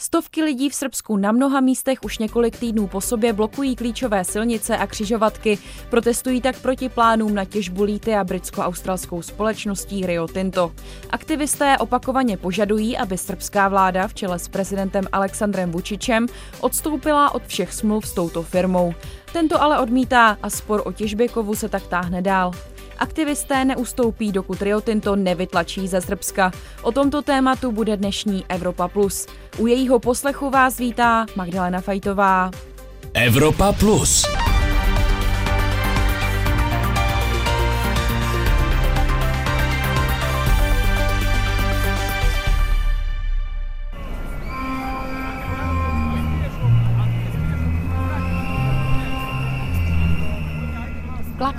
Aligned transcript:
Stovky 0.00 0.42
lidí 0.42 0.70
v 0.70 0.74
Srbsku 0.74 1.16
na 1.16 1.32
mnoha 1.32 1.60
místech 1.60 1.98
už 2.02 2.18
několik 2.18 2.58
týdnů 2.58 2.86
po 2.86 3.00
sobě 3.00 3.32
blokují 3.32 3.76
klíčové 3.76 4.24
silnice 4.24 4.76
a 4.76 4.86
křižovatky. 4.86 5.58
Protestují 5.90 6.40
tak 6.40 6.58
proti 6.58 6.88
plánům 6.88 7.34
na 7.34 7.44
těžbu 7.44 7.86
a 8.18 8.24
britsko-australskou 8.24 9.22
společností 9.22 10.06
Rio 10.06 10.28
Tinto. 10.28 10.72
Aktivisté 11.10 11.78
opakovaně 11.78 12.36
požadují, 12.36 12.96
aby 12.98 13.18
srbská 13.18 13.68
vláda 13.68 14.08
v 14.08 14.14
čele 14.14 14.38
s 14.38 14.48
prezidentem 14.48 15.04
Alexandrem 15.12 15.70
Vučičem 15.70 16.26
odstoupila 16.60 17.34
od 17.34 17.46
všech 17.46 17.72
smluv 17.72 18.06
s 18.06 18.12
touto 18.12 18.42
firmou. 18.42 18.94
Tento 19.32 19.62
ale 19.62 19.80
odmítá 19.80 20.38
a 20.42 20.50
spor 20.50 20.82
o 20.84 20.92
těžbě 20.92 21.28
kovu 21.28 21.54
se 21.54 21.68
tak 21.68 21.86
táhne 21.86 22.22
dál. 22.22 22.52
Aktivisté 23.00 23.64
neustoupí, 23.64 24.32
dokud 24.32 24.62
Rio 24.62 24.80
Tinto 24.80 25.16
nevytlačí 25.16 25.88
ze 25.88 26.00
Srbska. 26.00 26.52
O 26.82 26.92
tomto 26.92 27.22
tématu 27.22 27.72
bude 27.72 27.96
dnešní 27.96 28.44
Evropa 28.48 28.88
Plus. 28.88 29.26
U 29.58 29.66
jejího 29.66 29.98
poslechu 29.98 30.50
vás 30.50 30.78
vítá 30.78 31.26
Magdalena 31.36 31.80
Fajtová. 31.80 32.50
Evropa 33.14 33.72
Plus. 33.72 34.26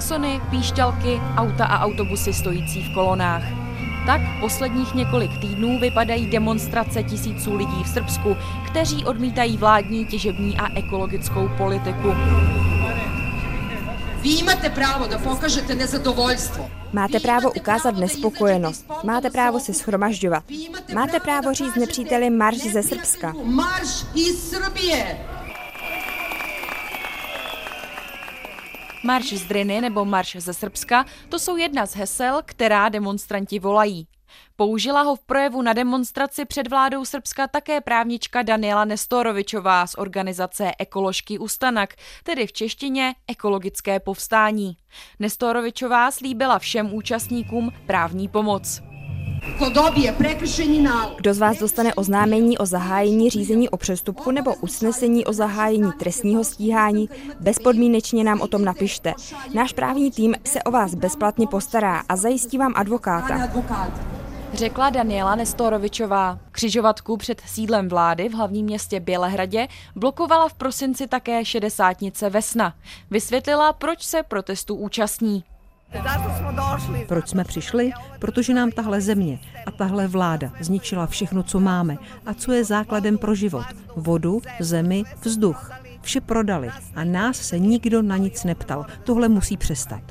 Klaxony, 0.02 0.42
píšťalky, 0.50 1.22
auta 1.38 1.66
a 1.66 1.86
autobusy 1.86 2.34
stojící 2.34 2.84
v 2.84 2.94
kolonách. 2.94 3.44
Tak 4.06 4.22
posledních 4.40 4.94
několik 4.94 5.38
týdnů 5.42 5.80
vypadají 5.80 6.26
demonstrace 6.26 7.04
tisíců 7.04 7.56
lidí 7.56 7.84
v 7.84 7.88
Srbsku, 7.88 8.38
kteří 8.66 9.06
odmítají 9.06 9.58
vládní, 9.58 10.06
těžební 10.06 10.58
a 10.58 10.80
ekologickou 10.80 11.50
politiku. 11.58 12.14
Vy 14.22 14.44
máte 14.44 14.70
právo 14.70 15.08
da 15.08 15.18
pokažete 15.18 15.76
nezadovoljstvo. 15.76 16.70
Máte 16.94 17.20
právo 17.20 17.52
ukázat 17.52 17.96
nespokojenost. 17.98 18.86
Máte 19.04 19.30
právo 19.30 19.60
se 19.60 19.74
schromažďovat. 19.74 20.44
Máte 20.94 21.20
právo 21.20 21.54
říct 21.54 21.76
nepříteli 21.76 22.30
marš 22.30 22.58
ze 22.58 22.84
Srbska. 22.84 23.34
Marš 23.44 24.06
iz 24.16 24.50
Srbije. 24.50 25.31
Marš 29.04 29.34
z 29.34 29.46
Driny 29.46 29.82
nebo 29.82 30.06
Marš 30.06 30.36
ze 30.40 30.54
Srbska, 30.54 31.06
to 31.30 31.40
jsou 31.40 31.58
jedna 31.58 31.86
z 31.86 31.96
hesel, 31.96 32.42
která 32.46 32.90
demonstranti 32.90 33.60
volají. 33.60 34.08
Použila 34.56 35.02
ho 35.02 35.16
v 35.16 35.20
projevu 35.26 35.62
na 35.62 35.74
demonstraci 35.74 36.46
před 36.46 36.68
vládou 36.68 37.06
Srbska 37.06 37.48
také 37.48 37.82
právnička 37.82 38.42
Daniela 38.42 38.86
Nestorovičová 38.86 39.88
z 39.88 39.96
organizace 39.98 40.72
Ekoložky 40.80 41.40
Ustanak, 41.40 41.94
tedy 42.24 42.48
v 42.48 42.54
češtině 42.54 43.16
Ekologické 43.28 44.00
povstání. 44.00 44.78
Nestorovičová 45.20 46.12
slíbila 46.12 46.60
všem 46.60 46.94
účastníkům 46.94 47.72
právní 47.88 48.28
pomoc. 48.28 48.91
Kdo 51.18 51.34
z 51.34 51.38
vás 51.38 51.60
dostane 51.60 51.94
oznámení 51.94 52.58
o 52.58 52.66
zahájení 52.66 53.30
řízení 53.30 53.70
o 53.70 53.78
přestupku 53.78 54.32
nebo 54.32 54.56
usnesení 54.56 55.26
o 55.26 55.34
zahájení 55.34 55.92
trestního 56.00 56.44
stíhání, 56.44 57.10
bezpodmínečně 57.40 58.24
nám 58.24 58.42
o 58.42 58.48
tom 58.48 58.66
napište. 58.66 59.14
Náš 59.54 59.74
právní 59.74 60.12
tým 60.12 60.36
se 60.46 60.64
o 60.64 60.72
vás 60.72 60.96
bezplatně 60.96 61.48
postará 61.48 62.04
a 62.10 62.16
zajistí 62.16 62.58
vám 62.58 62.74
advokáta. 62.76 63.50
Řekla 64.54 64.90
Daniela 64.90 65.36
Nestorovičová. 65.36 66.40
Křižovatku 66.52 67.18
před 67.18 67.42
sídlem 67.46 67.90
vlády 67.90 68.30
v 68.30 68.34
hlavním 68.34 68.66
městě 68.66 69.00
Bělehradě 69.00 69.68
blokovala 69.96 70.50
v 70.50 70.54
prosinci 70.54 71.08
také 71.08 71.46
šedesátnice 71.46 72.30
Vesna. 72.30 72.74
Vysvětlila, 73.12 73.74
proč 73.74 74.04
se 74.04 74.24
protestu 74.24 74.76
účastní. 74.76 75.44
Proč 77.08 77.28
jsme 77.28 77.44
přišli? 77.44 77.92
Protože 78.20 78.54
nám 78.54 78.72
tahle 78.72 79.02
země 79.02 79.40
a 79.66 79.72
tahle 79.72 80.08
vláda 80.08 80.52
zničila 80.60 81.08
všechno, 81.08 81.44
co 81.44 81.60
máme 81.60 81.98
a 82.26 82.34
co 82.34 82.52
je 82.52 82.64
základem 82.64 83.18
pro 83.18 83.36
život. 83.36 83.66
Vodu, 83.96 84.42
zemi, 84.60 85.04
vzduch. 85.22 85.72
Vše 86.02 86.22
prodali 86.22 86.70
a 86.96 87.04
nás 87.04 87.38
se 87.38 87.60
nikdo 87.60 88.02
na 88.02 88.18
nic 88.18 88.44
neptal. 88.44 88.86
Tohle 89.04 89.30
musí 89.30 89.58
přestat. 89.58 90.02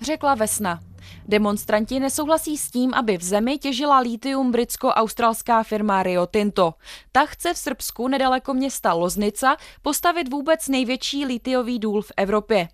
Řekla 0.00 0.34
Vesna. 0.34 0.80
Demonstranti 1.28 2.00
nesouhlasí 2.00 2.58
s 2.58 2.70
tím, 2.70 2.94
aby 2.94 3.16
v 3.18 3.22
zemi 3.22 3.58
těžila 3.58 3.98
lítium 3.98 4.52
britsko-australská 4.52 5.62
firma 5.62 6.02
Rio 6.02 6.26
Tinto. 6.26 6.74
Ta 7.12 7.26
chce 7.26 7.54
v 7.54 7.58
Srbsku 7.58 8.08
nedaleko 8.08 8.54
města 8.54 8.92
Loznica 8.92 9.56
postavit 9.82 10.32
vůbec 10.32 10.68
největší 10.68 11.24
litiový 11.24 11.78
důl 11.78 12.02
v 12.02 12.12
Evropě. 12.16 12.68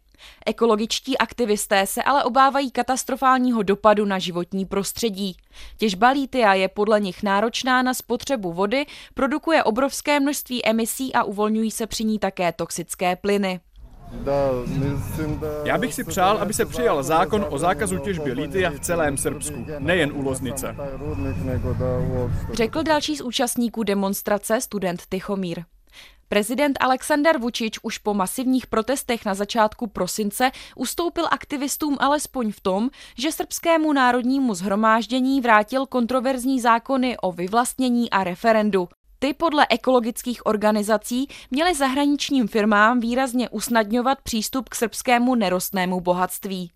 Ekologičtí 0.46 1.18
aktivisté 1.18 1.86
se 1.86 2.02
ale 2.02 2.24
obávají 2.24 2.70
katastrofálního 2.70 3.62
dopadu 3.62 4.04
na 4.04 4.18
životní 4.18 4.66
prostředí. 4.66 5.36
Těžba 5.76 6.08
lítia 6.08 6.54
je 6.54 6.68
podle 6.68 7.00
nich 7.00 7.22
náročná 7.22 7.82
na 7.82 7.94
spotřebu 7.94 8.52
vody, 8.52 8.86
produkuje 9.14 9.64
obrovské 9.64 10.20
množství 10.20 10.66
emisí 10.66 11.14
a 11.14 11.22
uvolňují 11.22 11.70
se 11.70 11.86
při 11.86 12.04
ní 12.04 12.18
také 12.18 12.52
toxické 12.52 13.16
plyny. 13.16 13.60
Já 15.64 15.78
bych 15.78 15.94
si 15.94 16.04
přál, 16.04 16.38
aby 16.38 16.54
se 16.54 16.66
přijal 16.66 17.02
zákon 17.02 17.46
o 17.50 17.58
zákazu 17.58 17.98
těžby 17.98 18.32
lítia 18.32 18.70
v 18.70 18.80
celém 18.80 19.16
Srbsku, 19.16 19.66
nejen 19.78 20.12
u 20.12 20.22
Loznice. 20.22 20.76
Řekl 22.52 22.82
další 22.82 23.16
z 23.16 23.20
účastníků 23.20 23.82
demonstrace 23.82 24.60
student 24.60 25.02
Tichomír. 25.08 25.64
Prezident 26.28 26.76
Aleksandar 26.80 27.38
Vučić 27.38 27.78
už 27.82 27.98
po 27.98 28.14
masivních 28.14 28.66
protestech 28.66 29.24
na 29.24 29.34
začátku 29.34 29.86
prosince 29.86 30.50
ustoupil 30.76 31.26
aktivistům 31.30 31.96
alespoň 32.00 32.52
v 32.52 32.60
tom, 32.60 32.90
že 33.18 33.32
srbskému 33.32 33.92
národnímu 33.92 34.54
zhromáždění 34.54 35.40
vrátil 35.40 35.86
kontroverzní 35.86 36.60
zákony 36.60 37.16
o 37.18 37.32
vyvlastnění 37.32 38.10
a 38.10 38.24
referendu. 38.24 38.88
Ty 39.18 39.34
podle 39.34 39.66
ekologických 39.70 40.46
organizací 40.46 41.28
měly 41.50 41.74
zahraničním 41.74 42.48
firmám 42.48 43.00
výrazně 43.00 43.48
usnadňovat 43.48 44.18
přístup 44.22 44.68
k 44.68 44.74
srbskému 44.74 45.34
nerostnému 45.34 46.00
bohatství. 46.00 46.70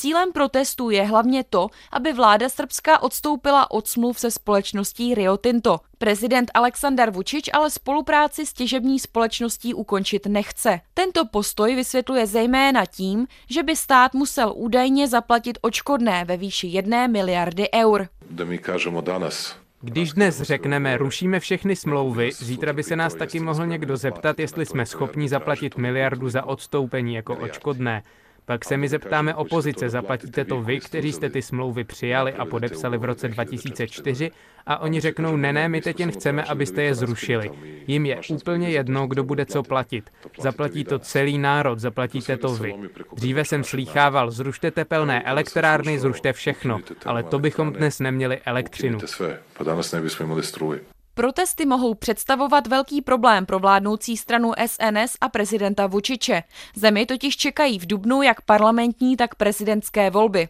Cílem 0.00 0.32
protestů 0.32 0.90
je 0.90 1.02
hlavně 1.02 1.44
to, 1.44 1.68
aby 1.92 2.12
vláda 2.12 2.48
Srbska 2.48 3.02
odstoupila 3.02 3.70
od 3.70 3.88
smluv 3.88 4.20
se 4.20 4.30
společností 4.30 5.14
Rio 5.14 5.36
Tinto. 5.36 5.80
Prezident 5.98 6.50
Aleksandar 6.54 7.10
Vučić 7.10 7.50
ale 7.52 7.70
spolupráci 7.70 8.46
s 8.46 8.52
těžební 8.52 8.98
společností 8.98 9.74
ukončit 9.74 10.26
nechce. 10.26 10.80
Tento 10.94 11.24
postoj 11.26 11.74
vysvětluje 11.74 12.26
zejména 12.26 12.86
tím, 12.86 13.26
že 13.50 13.62
by 13.62 13.76
stát 13.76 14.14
musel 14.14 14.52
údajně 14.56 15.08
zaplatit 15.08 15.58
očkodné 15.60 16.24
ve 16.24 16.36
výši 16.36 16.66
jedné 16.66 17.08
miliardy 17.08 17.68
eur. 17.74 18.08
Da 18.30 18.44
mi 18.44 18.58
kažemo 18.58 19.00
danas 19.00 19.56
když 19.80 20.12
dnes 20.12 20.42
řekneme, 20.42 20.96
rušíme 20.96 21.40
všechny 21.40 21.76
smlouvy, 21.76 22.32
zítra 22.32 22.72
by 22.72 22.82
se 22.82 22.96
nás 22.96 23.14
taky 23.14 23.40
mohl 23.40 23.66
někdo 23.66 23.96
zeptat, 23.96 24.38
jestli 24.38 24.66
jsme 24.66 24.86
schopni 24.86 25.28
zaplatit 25.28 25.76
miliardu 25.76 26.28
za 26.28 26.44
odstoupení 26.44 27.14
jako 27.14 27.36
očkodné. 27.36 28.02
Pak 28.48 28.64
se 28.64 28.76
mi 28.76 28.88
zeptáme 28.88 29.34
opozice, 29.34 29.88
zaplatíte 29.88 30.44
to 30.44 30.62
vy, 30.62 30.80
kteří 30.80 31.12
jste 31.12 31.30
ty 31.30 31.42
smlouvy 31.42 31.84
přijali 31.84 32.32
a 32.32 32.44
podepsali 32.44 32.98
v 32.98 33.04
roce 33.04 33.28
2004 33.28 34.30
a 34.66 34.78
oni 34.78 35.00
řeknou, 35.00 35.36
ne, 35.36 35.52
ne, 35.52 35.68
my 35.68 35.80
teď 35.80 36.00
jen 36.00 36.12
chceme, 36.12 36.44
abyste 36.44 36.82
je 36.82 36.94
zrušili. 36.94 37.50
Jim 37.86 38.06
je 38.06 38.20
úplně 38.28 38.70
jedno, 38.70 39.06
kdo 39.06 39.24
bude 39.24 39.46
co 39.46 39.62
platit. 39.62 40.10
Zaplatí 40.40 40.84
to 40.84 40.98
celý 40.98 41.38
národ, 41.38 41.78
zaplatíte 41.78 42.36
to 42.36 42.54
vy. 42.54 42.74
Dříve 43.12 43.44
jsem 43.44 43.64
slýchával, 43.64 44.30
zrušte 44.30 44.70
tepelné 44.70 45.22
elektrárny, 45.22 45.98
zrušte 45.98 46.32
všechno, 46.32 46.80
ale 47.04 47.22
to 47.22 47.38
bychom 47.38 47.72
dnes 47.72 48.00
neměli 48.00 48.40
elektřinu. 48.44 48.98
Protesty 51.18 51.66
mohou 51.66 51.94
představovat 51.94 52.66
velký 52.66 53.02
problém 53.02 53.46
pro 53.46 53.58
vládnoucí 53.58 54.16
stranu 54.16 54.52
SNS 54.66 55.16
a 55.20 55.28
prezidenta 55.28 55.86
Vučiče. 55.86 56.42
Zemi 56.76 57.06
totiž 57.06 57.36
čekají 57.36 57.78
v 57.78 57.86
Dubnu 57.86 58.22
jak 58.22 58.40
parlamentní, 58.40 59.16
tak 59.16 59.34
prezidentské 59.34 60.10
volby. 60.10 60.48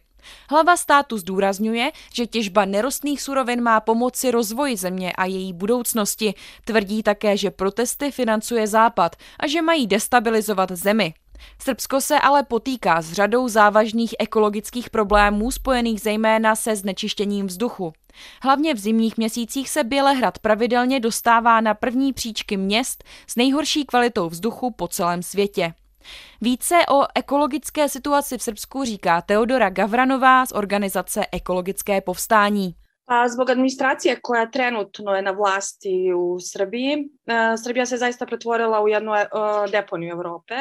Hlava 0.50 0.76
státu 0.76 1.18
zdůrazňuje, 1.18 1.92
že 2.14 2.26
těžba 2.26 2.64
nerostných 2.64 3.22
surovin 3.22 3.62
má 3.62 3.80
pomoci 3.80 4.30
rozvoji 4.30 4.76
země 4.76 5.12
a 5.12 5.24
její 5.24 5.52
budoucnosti. 5.52 6.34
Tvrdí 6.64 7.02
také, 7.02 7.36
že 7.36 7.50
protesty 7.50 8.10
financuje 8.10 8.66
Západ 8.66 9.16
a 9.40 9.46
že 9.46 9.62
mají 9.62 9.86
destabilizovat 9.86 10.72
zemi. 10.72 11.14
Srbsko 11.62 12.00
se 12.00 12.18
ale 12.18 12.42
potýká 12.42 13.02
s 13.02 13.12
řadou 13.12 13.48
závažných 13.48 14.14
ekologických 14.18 14.90
problémů 14.90 15.50
spojených 15.50 16.00
zejména 16.00 16.56
se 16.56 16.76
znečištěním 16.76 17.46
vzduchu. 17.46 17.92
Hlavně 18.42 18.74
v 18.74 18.78
zimních 18.78 19.16
měsících 19.16 19.70
se 19.70 19.84
Bělehrad 19.84 20.38
pravidelně 20.38 21.00
dostává 21.00 21.60
na 21.60 21.74
první 21.74 22.12
příčky 22.12 22.56
měst 22.56 23.04
s 23.26 23.36
nejhorší 23.36 23.84
kvalitou 23.84 24.28
vzduchu 24.28 24.70
po 24.70 24.88
celém 24.88 25.22
světě. 25.22 25.74
Více 26.40 26.74
o 26.90 27.06
ekologické 27.14 27.88
situaci 27.88 28.38
v 28.38 28.42
Srbsku 28.42 28.84
říká 28.84 29.22
Teodora 29.22 29.70
Gavranová 29.70 30.46
z 30.46 30.52
organizace 30.52 31.26
Ekologické 31.32 32.00
povstání. 32.00 32.74
Pa 33.08 33.28
zbog 33.28 33.50
administracije 33.50 34.20
koja 34.20 34.46
trenutno 34.46 35.14
je 35.14 35.22
na 35.22 35.32
vlasti 35.32 36.12
u 36.14 36.36
Srbiji, 36.40 37.08
e, 37.26 37.56
Srbija 37.56 37.86
se 37.86 37.98
zaista 37.98 38.26
pretvorila 38.26 38.80
u 38.80 38.88
jednu 38.88 39.14
e, 39.14 39.28
deponiju 39.72 40.12
Evrope 40.12 40.54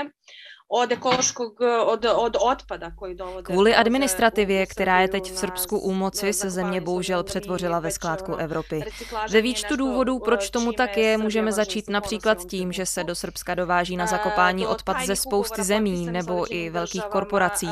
od 0.70 0.92
ekološkog, 0.92 1.60
od, 1.86 2.06
od 2.06 2.36
odpada 2.36 2.92
koji 2.92 3.16
dovode... 3.16 3.44
Kvůli 3.44 3.76
administrativě, 3.76 4.66
která 4.66 5.00
je 5.00 5.08
teď 5.08 5.32
v 5.32 5.38
Srbsku 5.38 5.80
u 5.80 5.94
moci, 5.94 6.34
se 6.34 6.50
země 6.50 6.82
bohužel 6.82 7.24
přetvořila 7.24 7.80
ve 7.80 7.92
skládku 7.92 8.36
Evropy. 8.36 8.84
Ve 9.30 9.42
výčtu 9.42 9.76
důvodů, 9.76 10.20
proč 10.20 10.50
tomu 10.50 10.72
tak 10.72 10.98
je, 10.98 11.18
můžeme 11.18 11.52
začít 11.52 11.90
například 11.90 12.46
tím, 12.46 12.72
že 12.72 12.86
se 12.86 13.04
do 13.04 13.16
Srbska 13.16 13.56
dováží 13.56 13.98
na 13.98 14.06
zakopání 14.06 14.68
odpad 14.68 14.98
ze 15.06 15.16
spousty 15.16 15.64
zemí 15.64 16.06
nebo 16.06 16.56
i 16.56 16.70
velkých 16.70 17.04
korporací. 17.06 17.70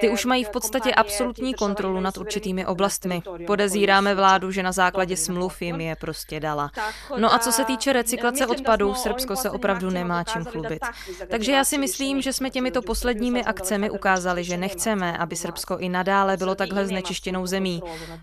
Ty 0.00 0.10
už 0.10 0.24
mají 0.24 0.44
v 0.44 0.50
podstatě 0.50 0.94
absolutní 0.94 1.54
kontrolu 1.54 2.00
nad 2.00 2.18
určitými 2.18 2.66
oblastmi. 2.66 3.22
Podezíráme 3.46 4.14
vládu, 4.14 4.50
že 4.50 4.62
na 4.62 4.72
základě 4.72 5.16
smluv 5.16 5.62
jim 5.62 5.80
je 5.80 5.96
prostě 5.96 6.40
dala. 6.40 6.70
No 7.16 7.34
a 7.34 7.38
co 7.38 7.52
se 7.52 7.64
týče 7.64 7.92
recyklace 7.92 8.46
odpadů, 8.46 8.94
Srbsko 8.94 9.36
se 9.36 9.50
opravdu 9.50 9.90
nemá 9.90 10.24
čím 10.24 10.44
chlubit. 10.44 10.82
Takže 11.28 11.52
já 11.52 11.64
si 11.64 11.78
myslím, 11.78 12.22
že 12.22 12.27
že 12.28 12.32
jsme 12.32 12.50
těmito 12.50 12.82
posledními 12.82 13.44
akcemi 13.44 13.90
ukázali, 13.90 14.44
že 14.44 14.56
nechceme, 14.56 15.18
aby 15.18 15.36
Srbsko 15.36 15.78
i 15.78 15.88
nadále 15.88 16.36
bylo 16.36 16.54
takhle 16.54 16.86
znečištěnou 16.86 17.46
zemí, 17.46 17.82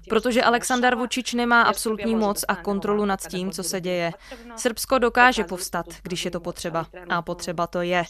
protože 0.09 0.43
Aleksandar 0.43 0.95
Vučič 0.95 1.33
nemá 1.33 1.61
absolutní 1.61 2.15
moc 2.15 2.45
a 2.47 2.55
kontrolu 2.55 3.05
nad 3.05 3.27
tím, 3.27 3.51
co 3.51 3.63
se 3.63 3.81
děje. 3.81 4.11
Srbsko 4.55 4.97
dokáže 4.97 5.43
povstat, 5.43 5.85
když 6.03 6.25
je 6.25 6.31
to 6.31 6.39
potřeba. 6.39 6.85
A 7.09 7.21
potřeba 7.21 7.67
to 7.67 7.81
je. 7.81 8.03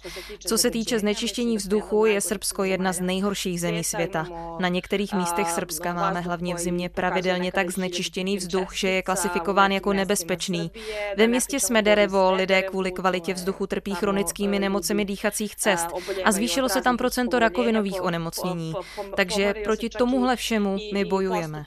Co 0.47 0.57
se 0.57 0.71
týče 0.71 0.99
znečištění 0.99 1.57
vzduchu, 1.57 2.05
je 2.05 2.21
Srbsko 2.21 2.63
jedna 2.63 2.93
z 2.93 2.99
nejhorších 2.99 3.61
zemí 3.61 3.83
světa. 3.83 4.27
Na 4.59 4.67
některých 4.67 5.13
místech 5.13 5.49
Srbska 5.49 5.93
máme 5.93 6.21
hlavně 6.21 6.55
v 6.55 6.59
zimě 6.59 6.89
pravidelně 6.89 7.51
tak 7.51 7.69
znečištěný 7.69 8.37
vzduch, 8.37 8.75
že 8.75 8.89
je 8.89 9.01
klasifikován 9.01 9.71
jako 9.71 9.93
nebezpečný. 9.93 10.71
Ve 11.17 11.27
městě 11.27 11.59
Smederevo 11.59 12.33
lidé 12.33 12.61
kvůli 12.61 12.91
kvalitě 12.91 13.33
vzduchu 13.33 13.67
trpí 13.67 13.95
chronickými 13.95 14.59
nemocemi 14.59 15.05
dýchacích 15.05 15.55
cest 15.55 15.84
a 16.25 16.31
zvýšilo 16.31 16.69
se 16.69 16.81
tam 16.81 16.97
procento 16.97 17.39
rakovinových 17.39 18.03
onemocnění. 18.03 18.73
Takže 19.15 19.53
proti 19.63 19.89
tomuhle 19.89 20.35
všemu 20.35 20.77
my 20.93 21.05
bojujeme. 21.05 21.63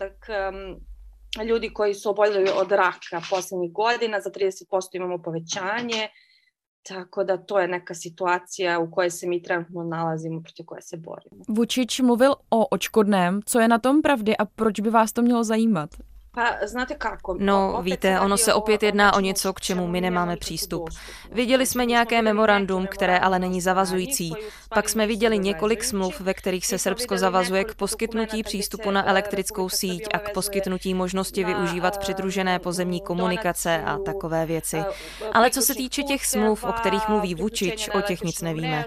Ljudi 1.44 1.70
koji 1.70 1.94
su 1.94 2.10
oboljeli 2.10 2.50
od 2.54 2.72
raka 2.72 3.20
poslednjih 3.30 3.72
godina, 3.72 4.20
za 4.20 4.30
30% 4.30 4.64
imamo 4.92 5.18
povećanje, 5.22 6.08
tako 6.88 7.24
da 7.24 7.36
to 7.36 7.58
je 7.58 7.68
neka 7.68 7.94
situacija 7.94 8.78
u 8.78 8.90
kojoj 8.90 9.10
se 9.10 9.26
mi 9.26 9.42
trenutno 9.42 9.82
nalazimo, 9.82 10.42
proti 10.42 10.66
koje 10.66 10.82
se 10.82 10.96
borimo. 10.96 11.44
Vučić 11.48 12.00
mluvil 12.00 12.32
o 12.50 12.68
očkodném. 12.70 13.42
Co 13.46 13.60
je 13.60 13.68
na 13.68 13.78
tom 13.78 14.02
pravdy 14.02 14.34
a 14.38 14.44
proč 14.44 14.80
by 14.80 14.90
vás 14.90 15.12
to 15.12 15.22
mělo 15.22 15.44
zajímat? 15.44 15.90
No, 17.38 17.78
víte, 17.82 18.20
ono 18.20 18.36
se 18.36 18.54
opět 18.54 18.82
jedná 18.82 19.14
o 19.14 19.20
něco, 19.20 19.52
k 19.52 19.60
čemu 19.60 19.86
my 19.86 20.00
nemáme 20.00 20.36
přístup. 20.36 20.90
Viděli 21.32 21.66
jsme 21.66 21.86
nějaké 21.86 22.22
memorandum, 22.22 22.86
které 22.86 23.18
ale 23.18 23.38
není 23.38 23.60
zavazující. 23.60 24.34
Pak 24.74 24.88
jsme 24.88 25.06
viděli 25.06 25.38
několik 25.38 25.84
smluv, 25.84 26.20
ve 26.20 26.34
kterých 26.34 26.66
se 26.66 26.78
Srbsko 26.78 27.18
zavazuje 27.18 27.64
k 27.64 27.74
poskytnutí 27.74 28.42
přístupu 28.42 28.90
na 28.90 29.08
elektrickou 29.08 29.68
síť 29.68 30.08
a 30.14 30.18
k 30.18 30.32
poskytnutí 30.32 30.94
možnosti 30.94 31.44
využívat 31.44 31.98
přidružené 31.98 32.58
pozemní 32.58 33.00
komunikace 33.00 33.82
a 33.86 33.98
takové 33.98 34.46
věci. 34.46 34.82
Ale 35.32 35.50
co 35.50 35.62
se 35.62 35.74
týče 35.74 36.02
těch 36.02 36.26
smluv, 36.26 36.64
o 36.64 36.72
kterých 36.72 37.08
mluví 37.08 37.34
Vučič, 37.34 37.88
o 37.88 38.00
těch 38.00 38.22
nic 38.22 38.42
nevíme. 38.42 38.84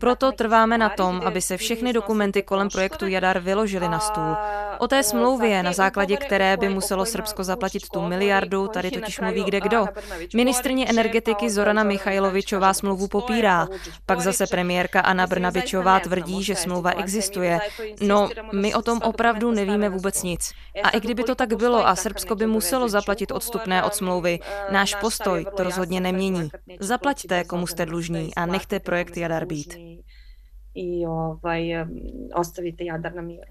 Proto 0.00 0.32
trváme 0.32 0.78
na 0.78 0.88
tom, 0.88 1.22
aby 1.24 1.40
se 1.40 1.56
všechny 1.56 1.92
dokumenty 1.92 2.42
kolem 2.42 2.68
projektu 2.68 3.06
Jadar 3.06 3.38
vyložily 3.38 3.88
na 3.88 4.00
stůl. 4.00 4.36
O 4.78 4.88
té 4.88 5.02
smlouvě, 5.02 5.62
na 5.62 5.72
základě 5.72 6.16
které 6.16 6.56
by 6.56 6.68
musel 6.68 6.93
muselo 6.94 7.06
Srbsko 7.06 7.44
zaplatit 7.44 7.88
tu 7.88 8.00
miliardu, 8.00 8.68
tady 8.68 8.90
totiž 8.90 9.20
mluví 9.20 9.44
kde 9.44 9.60
kdo. 9.60 9.86
Ministrně 10.34 10.86
energetiky 10.86 11.50
Zorana 11.50 11.82
Michajlovičová 11.82 12.74
smlouvu 12.74 13.08
popírá. 13.08 13.68
Pak 14.06 14.20
zase 14.20 14.46
premiérka 14.46 15.00
Anna 15.00 15.26
Brnabičová 15.26 16.00
tvrdí, 16.00 16.42
že 16.42 16.54
smlouva 16.54 16.90
existuje. 16.90 17.58
No, 18.00 18.30
my 18.52 18.74
o 18.74 18.82
tom 18.82 19.00
opravdu 19.02 19.50
nevíme 19.50 19.88
vůbec 19.88 20.22
nic. 20.22 20.52
A 20.82 20.88
i 20.88 21.00
kdyby 21.00 21.24
to 21.24 21.34
tak 21.34 21.54
bylo 21.54 21.86
a 21.86 21.96
Srbsko 21.96 22.34
by 22.34 22.46
muselo 22.46 22.88
zaplatit 22.88 23.30
odstupné 23.32 23.82
od 23.82 23.94
smlouvy, 23.94 24.38
náš 24.70 24.94
postoj 24.94 25.46
to 25.56 25.62
rozhodně 25.62 26.00
nemění. 26.00 26.48
Zaplaťte, 26.80 27.44
komu 27.44 27.66
jste 27.66 27.86
dlužní 27.86 28.34
a 28.34 28.46
nechte 28.46 28.80
projekt 28.80 29.16
Jadar 29.16 29.46
být. 29.46 29.74
I 30.74 31.06
ovaj, 31.06 31.86
ostavite 32.34 32.84
Jadar 32.84 33.14
na 33.14 33.22
míru. 33.22 33.42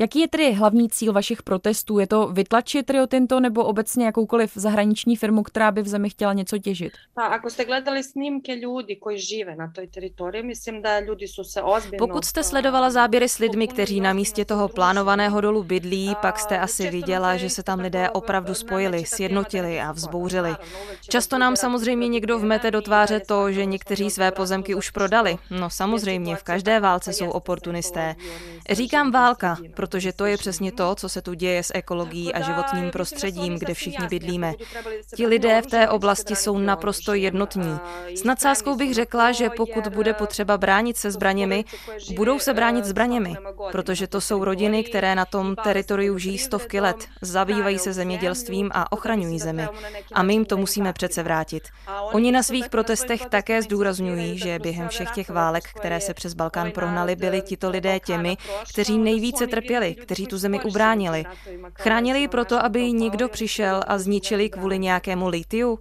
Jaký 0.00 0.20
je 0.20 0.28
tedy 0.28 0.52
hlavní 0.52 0.90
cíl 0.90 1.12
vašich 1.12 1.42
protestů? 1.42 1.98
Je 1.98 2.06
to 2.06 2.26
vytlačit 2.26 2.90
Rio 2.90 3.06
Tinto 3.06 3.40
nebo 3.40 3.64
obecně 3.64 4.06
jakoukoliv 4.06 4.52
zahraniční 4.54 5.16
firmu, 5.16 5.42
která 5.42 5.70
by 5.70 5.82
v 5.82 5.88
zemi 5.88 6.10
chtěla 6.10 6.32
něco 6.32 6.58
těžit? 6.58 6.92
Pa, 7.14 7.22
ako 7.22 7.50
jste 7.50 7.64
gledali 7.64 8.02
snímky 8.02 8.52
lidí, 8.52 8.96
kteří 8.96 9.18
žive 9.18 9.56
na 9.56 9.68
té 9.68 9.86
teritorii, 9.86 10.42
myslím, 10.42 10.82
že 10.82 11.10
lidi 11.10 11.28
jsou 11.28 11.44
se 11.44 11.62
ozbiljno... 11.62 12.06
Pokud 12.06 12.24
jste 12.24 12.42
sledovala 12.42 12.90
záběry 12.90 13.28
s 13.28 13.38
lidmi, 13.38 13.68
kteří 13.68 14.00
na 14.00 14.12
místě 14.12 14.44
toho 14.44 14.68
plánovaného 14.68 15.40
dolu 15.40 15.62
bydlí, 15.62 16.14
pak 16.22 16.38
jste 16.38 16.58
asi 16.58 16.90
viděla, 16.90 17.36
že 17.36 17.50
se 17.50 17.62
tam 17.62 17.80
lidé 17.80 18.10
opravdu 18.10 18.54
spojili, 18.54 19.04
sjednotili 19.06 19.80
a 19.80 19.92
vzbouřili. 19.92 20.54
Často 21.08 21.38
nám 21.38 21.56
samozřejmě 21.56 22.08
někdo 22.08 22.38
vmete 22.38 22.70
do 22.70 22.82
tváře 22.82 23.20
to, 23.20 23.52
že 23.52 23.64
někteří 23.64 24.10
své 24.10 24.32
pozemky 24.32 24.74
už 24.74 24.90
prodali. 24.90 25.36
No 25.50 25.70
samozřejmě, 25.70 26.36
v 26.36 26.42
každé 26.42 26.80
válce 26.80 27.12
jsou 27.12 27.30
oportunisté. 27.30 28.16
Říkám 28.70 29.10
válka, 29.10 29.56
protože 29.88 30.12
to 30.12 30.26
je 30.26 30.36
přesně 30.36 30.72
to, 30.72 30.94
co 30.94 31.08
se 31.08 31.22
tu 31.22 31.34
děje 31.34 31.62
s 31.62 31.72
ekologií 31.74 32.34
a 32.34 32.40
životním 32.40 32.90
prostředím, 32.90 33.58
kde 33.58 33.74
všichni 33.74 34.06
bydlíme. 34.08 34.54
Ti 35.16 35.26
lidé 35.26 35.62
v 35.62 35.66
té 35.66 35.88
oblasti 35.88 36.36
jsou 36.36 36.58
naprosto 36.58 37.14
jednotní. 37.14 37.78
S 38.14 38.24
nadsázkou 38.24 38.76
bych 38.76 38.94
řekla, 38.94 39.32
že 39.32 39.50
pokud 39.50 39.88
bude 39.88 40.14
potřeba 40.14 40.58
bránit 40.58 40.96
se 40.96 41.10
zbraněmi, 41.10 41.64
budou 42.14 42.38
se 42.38 42.54
bránit 42.54 42.84
zbraněmi, 42.84 43.36
protože 43.72 44.06
to 44.06 44.20
jsou 44.20 44.44
rodiny, 44.44 44.84
které 44.84 45.14
na 45.14 45.24
tom 45.24 45.56
teritoriu 45.56 46.18
žijí 46.18 46.38
stovky 46.38 46.80
let, 46.80 46.96
zabývají 47.22 47.78
se 47.78 47.92
zemědělstvím 47.92 48.70
a 48.74 48.92
ochraňují 48.92 49.38
zemi. 49.38 49.68
A 50.12 50.22
my 50.22 50.32
jim 50.32 50.44
to 50.44 50.56
musíme 50.56 50.92
přece 50.92 51.22
vrátit. 51.22 51.68
Oni 52.12 52.32
na 52.32 52.42
svých 52.42 52.68
protestech 52.68 53.26
také 53.26 53.62
zdůrazňují, 53.62 54.38
že 54.38 54.58
během 54.58 54.88
všech 54.88 55.10
těch 55.10 55.30
válek, 55.30 55.64
které 55.74 56.00
se 56.00 56.14
přes 56.14 56.34
Balkán 56.34 56.70
prohnali, 56.70 57.16
byli 57.16 57.40
tito 57.42 57.70
lidé 57.70 58.00
těmi, 58.00 58.36
kteří 58.72 58.98
nejvíce 58.98 59.46
trpěli 59.46 59.77
chtěli, 59.78 59.94
kteří 59.94 60.26
tu 60.26 60.38
zemi 60.38 60.60
ubránili. 60.64 61.24
Chránili 61.78 62.20
ji 62.20 62.28
proto, 62.28 62.64
aby 62.64 62.92
někdo 62.92 63.28
přišel 63.28 63.82
a 63.86 63.98
zničili 63.98 64.50
kvůli 64.50 64.78
nějakému 64.78 65.28
litiu? 65.28 65.78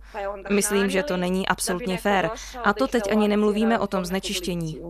Myslím, 0.49 0.89
že 0.89 1.03
to 1.03 1.17
není 1.17 1.47
absolutně 1.47 1.97
fér. 1.97 2.29
A 2.63 2.73
to 2.73 2.87
teď 2.87 3.11
ani 3.11 3.27
nemluvíme 3.27 3.79
o 3.79 3.87
tom 3.87 4.05
znečištění. 4.05 4.81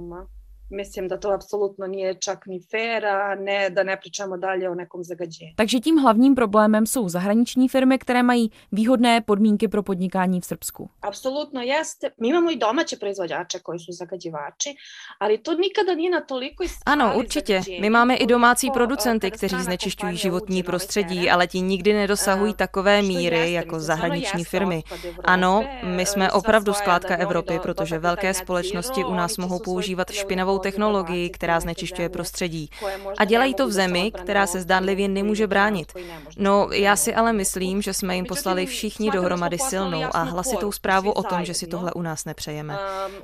Myslím, 0.69 1.07
da 1.07 1.17
to 1.17 1.31
apsolutno 1.31 1.87
nije 1.87 2.13
čak 2.13 2.45
ni 2.45 2.59
fair, 2.71 3.05
a 3.05 3.35
ne, 3.35 3.69
da 3.69 3.83
ne 3.83 3.97
pričamo 3.97 4.37
dalje 4.37 4.69
o 4.69 4.75
nekom 4.75 5.03
zagađenju. 5.03 5.53
Takže 5.55 5.79
tím 5.79 5.97
hlavním 5.97 6.35
problémem 6.35 6.85
jsou 6.85 7.09
zahraniční 7.09 7.69
firmy, 7.69 7.97
které 7.97 8.23
mají 8.23 8.51
výhodné 8.71 9.21
podmínky 9.21 9.67
pro 9.67 9.83
podnikání 9.83 10.41
v 10.41 10.45
Srbsku. 10.45 10.89
Apsolutno 11.01 11.61
jeste. 11.61 12.11
Mi 12.21 12.27
imamo 12.27 12.51
i 12.51 12.55
domaće 12.55 12.97
proizvođače 12.97 13.59
koji 13.59 13.79
su 13.79 13.91
zagađivači, 13.91 14.75
ali 15.19 15.37
to 15.37 15.53
nikada 15.53 15.95
nije 15.95 16.11
na 16.11 16.21
toliko 16.21 16.63
Ano, 16.85 17.13
určitě. 17.15 17.61
My 17.79 17.89
máme 17.89 18.15
i 18.15 18.25
domácí 18.25 18.71
producenty, 18.71 19.31
kteří 19.31 19.55
znečišťují 19.61 20.17
životní 20.17 20.63
prostředí, 20.63 21.29
ale 21.29 21.47
ti 21.47 21.61
nikdy 21.61 21.93
nedosahují 21.93 22.53
takové 22.53 23.01
míry 23.01 23.51
jako 23.51 23.79
zahraniční 23.79 24.43
firmy. 24.43 24.83
Ano, 25.23 25.63
my 25.83 26.05
jsme 26.05 26.31
opravdu 26.31 26.73
skládka 26.73 27.15
Evropy, 27.15 27.59
protože 27.59 27.99
velké 27.99 28.33
společnosti 28.33 29.03
u 29.03 29.13
nás 29.13 29.37
mohou 29.37 29.59
používat 29.59 30.11
špinavou 30.11 30.56
novou 30.57 30.63
technologii, 30.63 31.29
která 31.29 31.59
znečišťuje 31.59 32.09
prostředí. 32.09 32.69
A 33.17 33.25
dělají 33.25 33.53
to 33.53 33.67
v 33.67 33.71
zemi, 33.71 34.11
která 34.11 34.47
se 34.47 34.61
zdánlivě 34.61 35.07
nemůže 35.07 35.47
bránit. 35.47 35.93
No, 36.37 36.69
já 36.71 36.95
si 36.95 37.15
ale 37.15 37.33
myslím, 37.33 37.81
že 37.81 37.93
jsme 37.93 38.15
jim 38.15 38.25
poslali 38.25 38.65
všichni 38.65 39.11
dohromady 39.11 39.57
silnou 39.57 40.03
a 40.11 40.23
hlasitou 40.23 40.71
zprávu 40.71 41.11
o 41.11 41.23
tom, 41.23 41.45
že 41.45 41.53
si 41.53 41.67
tohle 41.67 41.93
u 41.93 42.01
nás 42.01 42.25
nepřejeme. 42.25 42.77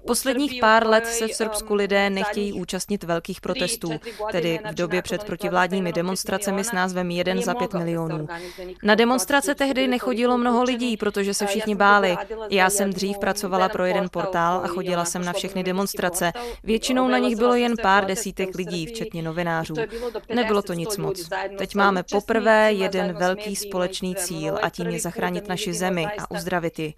Posledních 0.07 0.61
pár 0.61 0.87
let 0.87 1.07
se 1.07 1.27
v 1.27 1.33
Srbsku 1.33 1.75
lidé 1.75 2.09
nechtějí 2.09 2.53
účastnit 2.53 3.03
velkých 3.03 3.41
protestů, 3.41 3.89
tedy 4.31 4.59
v 4.71 4.73
době 4.73 5.01
před 5.01 5.23
protivládními 5.23 5.93
demonstracemi 5.93 6.63
s 6.63 6.71
názvem 6.71 7.11
1 7.11 7.41
za 7.41 7.53
5 7.53 7.73
milionů. 7.73 8.27
Na 8.83 8.95
demonstrace 8.95 9.55
tehdy 9.55 9.87
nechodilo 9.87 10.37
mnoho 10.37 10.63
lidí, 10.63 10.97
protože 10.97 11.33
se 11.33 11.45
všichni 11.45 11.75
báli. 11.75 12.17
Já 12.49 12.69
jsem 12.69 12.93
dřív 12.93 13.17
pracovala 13.17 13.69
pro 13.69 13.85
jeden 13.85 14.09
portál 14.09 14.61
a 14.63 14.67
chodila 14.67 15.05
jsem 15.05 15.25
na 15.25 15.33
všechny 15.33 15.63
demonstrace. 15.63 16.31
Většinou 16.63 17.07
na 17.07 17.19
nich 17.23 17.35
bylo 17.35 17.55
jen 17.55 17.73
pár 17.81 18.05
desítek 18.05 18.55
lidí, 18.55 18.85
včetně 18.85 19.21
novinářů. 19.21 19.73
Nebylo 20.35 20.61
to 20.61 20.73
nic 20.73 20.97
moc. 20.97 21.29
Teď 21.57 21.75
máme 21.75 22.03
poprvé 22.03 22.73
jeden 22.73 23.13
velký 23.13 23.55
společný 23.55 24.15
cíl 24.15 24.59
a 24.61 24.69
tím 24.69 24.87
je 24.87 24.99
zachránit 24.99 25.47
naši 25.47 25.73
zemi 25.73 26.07
a 26.17 26.31
uzdravit 26.31 26.79
ji. 26.79 26.93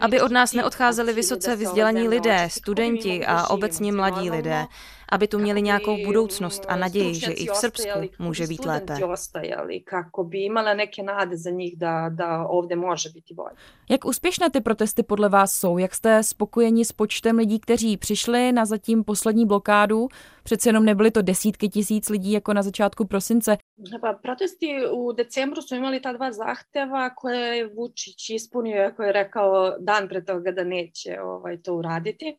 Aby 0.00 0.20
od 0.20 0.32
nás 0.32 0.52
neodcházeli 0.52 1.12
vysoce 1.12 1.56
vzdělaní 1.56 2.08
lidé, 2.08 2.48
studenti 2.50 3.26
a 3.26 3.50
obecně 3.50 3.92
mladí 3.92 4.30
lidé 4.30 4.66
aby 5.08 5.28
tu 5.28 5.38
měli 5.38 5.62
nějakou 5.62 6.04
budoucnost 6.04 6.66
a 6.68 6.76
naději, 6.76 7.14
že 7.14 7.32
i 7.32 7.46
v 7.46 7.54
Srbsku 7.54 7.98
může 8.18 8.46
být 8.46 8.64
lépe. 8.64 8.94
Jak 13.90 14.04
úspěšné 14.04 14.50
ty 14.50 14.60
protesty 14.60 15.02
podle 15.02 15.28
vás 15.28 15.52
jsou? 15.52 15.78
Jak 15.78 15.94
jste 15.94 16.22
spokojeni 16.22 16.84
s 16.84 16.92
počtem 16.92 17.36
lidí, 17.36 17.60
kteří 17.60 17.96
přišli 17.96 18.52
na 18.52 18.64
zatím 18.64 19.04
poslední 19.04 19.46
blokádu? 19.46 20.08
Přece 20.42 20.68
jenom 20.68 20.84
nebyly 20.84 21.10
to 21.10 21.22
desítky 21.22 21.68
tisíc 21.68 22.08
lidí 22.08 22.32
jako 22.32 22.52
na 22.52 22.62
začátku 22.62 23.06
prosince. 23.06 23.56
Protesty 24.22 24.90
u 24.90 25.12
decembru 25.12 25.62
jsou 25.62 25.76
imali 25.76 26.00
ta 26.00 26.12
dva 26.12 26.32
zahteva 26.32 27.10
koje 27.10 27.68
Vučić 27.68 28.30
ispunio, 28.30 28.76
jako 28.76 29.02
je 29.02 29.12
rekao 29.12 29.74
dan 29.78 30.08
toga 30.26 30.50
da 30.50 30.64
neće 30.64 31.20
ovaj, 31.20 31.58
to 31.58 31.74
uraditi 31.74 32.36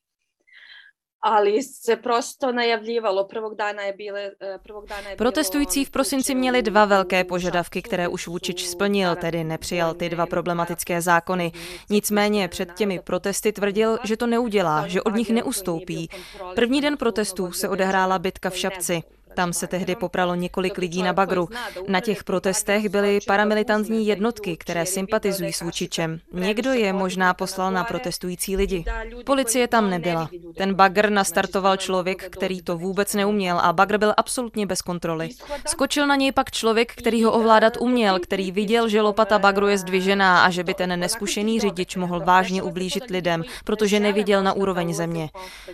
ali 1.26 1.64
se 1.64 1.96
prosto 1.96 2.52
najavljivalo. 2.52 3.24
Prvog 3.24 3.56
dana 3.56 3.82
je 3.82 3.94
bile, 3.94 4.32
eh, 4.42 4.58
prvog 4.64 4.88
dana 4.88 5.10
je 5.10 5.16
Protestující 5.16 5.86
v 5.86 5.90
prosinci 5.90 6.36
měli 6.36 6.62
dva 6.62 6.86
velké 6.86 7.24
požadavky, 7.24 7.82
které 7.82 8.08
už 8.08 8.28
Vučić 8.28 8.68
splnil, 8.68 9.16
tedy 9.16 9.44
nepřijal 9.44 9.94
ty 9.94 10.10
dva 10.10 10.26
problematické 10.26 11.02
zákony. 11.02 11.52
Nicméně 11.90 12.48
před 12.48 12.74
těmi 12.74 13.00
protesty 13.00 13.52
tvrdil, 13.52 14.00
že 14.04 14.18
to 14.18 14.28
neudělá, 14.28 14.88
že 14.88 15.02
od 15.02 15.16
nich 15.16 15.30
neustoupí. 15.30 16.10
První 16.56 16.82
den 16.82 16.98
protestů 16.98 17.52
se 17.52 17.70
odehrála 17.70 18.20
bitka 18.20 18.50
v 18.50 18.58
Šapci. 18.58 19.04
Tam 19.36 19.54
se 19.54 19.68
tehdy 19.68 19.96
popralo 19.96 20.36
několik 20.36 20.78
lidí 20.78 21.04
na 21.04 21.14
bagru. 21.14 21.50
Na 21.88 22.00
těch 22.00 22.24
protestech 22.24 22.90
byly 22.90 23.20
paramilitantní 23.28 24.08
jednotky, 24.08 24.58
které 24.58 24.86
sympatizují 24.86 25.54
s 25.54 25.62
Vučičem. 25.62 26.20
Někdo 26.34 26.72
je 26.74 26.94
možná 26.94 27.34
poslal 27.34 27.72
na 27.72 27.84
protestující 27.84 28.56
lidi. 28.56 28.86
Policie 29.26 29.68
tam 29.68 29.90
nebyla. 29.90 30.30
Ten 30.58 30.74
bagr 30.74 31.10
nastartoval 31.10 31.78
člověk, 31.78 32.30
který 32.30 32.62
to 32.62 32.78
vůbec 32.78 33.14
neuměl 33.14 33.60
a 33.60 33.74
bagr 33.74 33.98
byl 33.98 34.14
absolutně 34.18 34.66
bez 34.66 34.82
kontroly. 34.82 35.30
Skočil 35.68 36.08
na 36.08 36.16
něj 36.16 36.32
pak 36.32 36.52
člověk, 36.52 36.94
který 36.96 37.24
ho 37.24 37.32
ovládat 37.32 37.78
uměl, 37.80 38.20
který 38.20 38.52
viděl, 38.52 38.90
že 38.90 39.02
lopata 39.02 39.40
bagru 39.40 39.68
je 39.68 39.78
zdvižená 39.78 40.46
a 40.46 40.50
že 40.50 40.64
by 40.64 40.74
ten 40.74 41.00
neskušený 41.00 41.60
řidič 41.60 41.96
mohl 41.96 42.20
vážně 42.20 42.64
ublížit 42.64 43.10
lidem, 43.10 43.44
protože 43.64 44.00
neviděl 44.00 44.44
na 44.44 44.54
úroveň 44.54 44.94
země. 44.94 45.30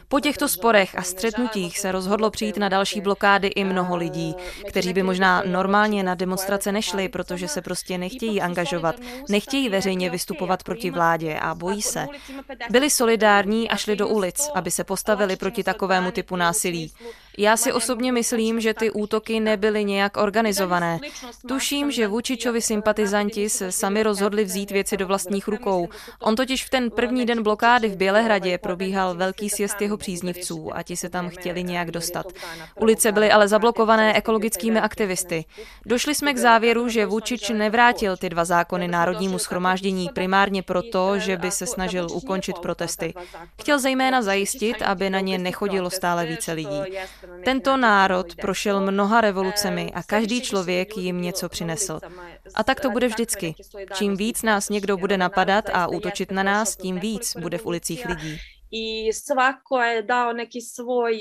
Po 0.08 0.20
těchto 0.20 0.48
sporech 0.48 0.98
a 0.98 1.01
střetnutích 1.01 1.80
se 1.80 1.91
rozhodlo 1.91 2.32
přijít 2.32 2.58
na 2.58 2.70
další 2.70 3.01
blokády 3.01 3.50
i 3.51 3.63
mnoho 3.63 3.96
lidí, 3.96 4.36
kteří 4.67 4.93
by 4.93 5.03
možná 5.03 5.43
normálně 5.46 6.03
na 6.03 6.15
demonstrace 6.15 6.72
nešli, 6.72 7.10
protože 7.10 7.48
se 7.48 7.62
prostě 7.62 7.98
nechtějí 7.98 8.41
angažovat, 8.41 8.96
nechtějí 9.29 9.70
veřejně 9.70 10.10
vystupovat 10.10 10.63
proti 10.63 10.91
vládě 10.91 11.39
a 11.39 11.55
bojí 11.55 11.81
se. 11.81 12.08
Byli 12.70 12.89
solidární 12.89 13.70
a 13.70 13.75
šli 13.75 13.96
do 13.96 14.08
ulic, 14.08 14.50
aby 14.55 14.72
se 14.72 14.84
postavili 14.84 15.36
proti 15.36 15.63
takovému 15.63 16.12
typu 16.12 16.36
násilí. 16.36 16.91
Já 17.38 17.57
si 17.57 17.73
osobně 17.73 18.11
myslím, 18.11 18.61
že 18.61 18.73
ty 18.73 18.91
útoky 18.91 19.39
nebyly 19.39 19.85
nějak 19.85 20.17
organizované. 20.17 21.00
Tuším, 21.47 21.91
že 21.91 22.07
Vučičovi 22.07 22.61
sympatizanti 22.61 23.50
se 23.50 23.71
sami 23.71 24.03
rozhodli 24.03 24.43
vzít 24.43 24.71
věci 24.71 24.97
do 24.97 25.07
vlastních 25.07 25.47
rukou. 25.47 25.89
On 26.19 26.35
totiž 26.35 26.65
v 26.65 26.69
ten 26.69 26.91
první 26.91 27.25
den 27.25 27.43
blokády 27.43 27.88
v 27.88 27.95
Bělehradě 27.95 28.57
probíhal 28.57 29.15
velký 29.15 29.50
sjezd 29.50 29.81
jeho 29.81 29.97
příznivců 29.97 30.75
a 30.75 30.83
ti 30.83 30.97
se 30.97 31.09
tam 31.09 31.29
chtěli 31.29 31.63
nějak 31.63 31.91
dostat. 31.91 32.25
Ulice 32.75 33.11
byly 33.11 33.31
ale 33.31 33.47
zablokované 33.47 34.17
ekologickými 34.17 34.79
aktivisty. 34.79 35.45
Došli 35.85 36.15
jsme 36.15 36.33
k 36.33 36.38
závěru, 36.38 36.89
že 36.89 37.05
Vučič 37.05 37.50
nevrátil 37.50 38.17
ty 38.17 38.29
dva 38.29 38.45
zákony 38.45 38.88
národnímu 38.88 39.39
schromáždění 39.39 40.09
primárně 40.13 40.63
proto, 40.63 41.19
že 41.19 41.38
by 41.38 41.51
se 41.51 41.65
snažil 41.65 42.07
ukončit 42.11 42.59
protesty. 42.59 43.13
Chtěl 43.61 43.79
zejména 43.79 44.21
zajistit, 44.21 44.81
aby 44.81 45.09
na 45.09 45.19
ně 45.19 45.38
nechodilo 45.38 45.89
stále 45.89 46.25
více 46.25 46.51
lidí. 46.51 46.81
Tento 47.46 47.78
národ 47.78 48.36
prošel 48.36 48.82
mnoha 48.82 49.22
revolucemi 49.22 49.92
a 49.94 50.04
každý 50.04 50.42
člověk 50.42 50.98
jim 50.98 51.22
něco 51.22 51.50
přinesl. 51.50 52.00
A 52.56 52.63
tak 52.63 52.80
to 52.80 52.90
bude 52.90 53.08
vždycky. 53.08 53.56
Čím 53.98 54.16
víc 54.16 54.44
nás 54.44 54.70
někdo 54.70 54.98
bude 54.98 55.18
napadat 55.18 55.70
a 55.74 55.88
útočit 55.88 56.32
na 56.32 56.44
nás, 56.44 56.75
tím 56.75 57.00
víc 57.00 57.36
bude 57.42 57.58
v 57.58 57.66
ulicích 57.66 58.06
lidí. 58.06 58.38
I 58.72 59.13
svako 59.13 59.82
je 59.82 60.01
dao 60.01 60.34
neki 60.34 60.62
svoj 60.62 61.20